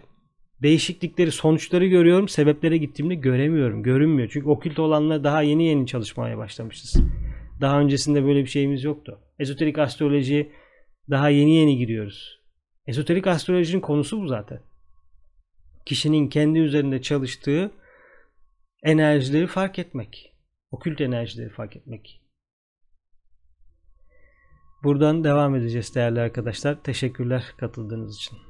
Değişiklikleri, 0.62 1.32
sonuçları 1.32 1.86
görüyorum. 1.86 2.28
Sebeplere 2.28 2.76
gittiğimde 2.76 3.14
göremiyorum. 3.14 3.82
Görünmüyor. 3.82 4.28
Çünkü 4.32 4.48
okült 4.48 4.78
olanla 4.78 5.24
daha 5.24 5.42
yeni 5.42 5.64
yeni 5.64 5.86
çalışmaya 5.86 6.38
başlamışız. 6.38 6.96
Daha 7.60 7.80
öncesinde 7.80 8.24
böyle 8.24 8.40
bir 8.40 8.46
şeyimiz 8.46 8.84
yoktu. 8.84 9.18
Ezoterik 9.38 9.78
astroloji 9.78 10.52
daha 11.10 11.28
yeni 11.28 11.54
yeni 11.54 11.78
giriyoruz. 11.78 12.40
Ezoterik 12.86 13.26
astrolojinin 13.26 13.80
konusu 13.80 14.20
bu 14.20 14.26
zaten. 14.26 14.60
Kişinin 15.86 16.28
kendi 16.28 16.58
üzerinde 16.58 17.02
çalıştığı 17.02 17.70
enerjileri 18.82 19.46
fark 19.46 19.78
etmek. 19.78 20.32
Okült 20.70 21.00
enerjileri 21.00 21.48
fark 21.48 21.76
etmek. 21.76 22.20
Buradan 24.82 25.24
devam 25.24 25.54
edeceğiz 25.54 25.94
değerli 25.94 26.20
arkadaşlar. 26.20 26.82
Teşekkürler 26.82 27.54
katıldığınız 27.56 28.16
için. 28.16 28.47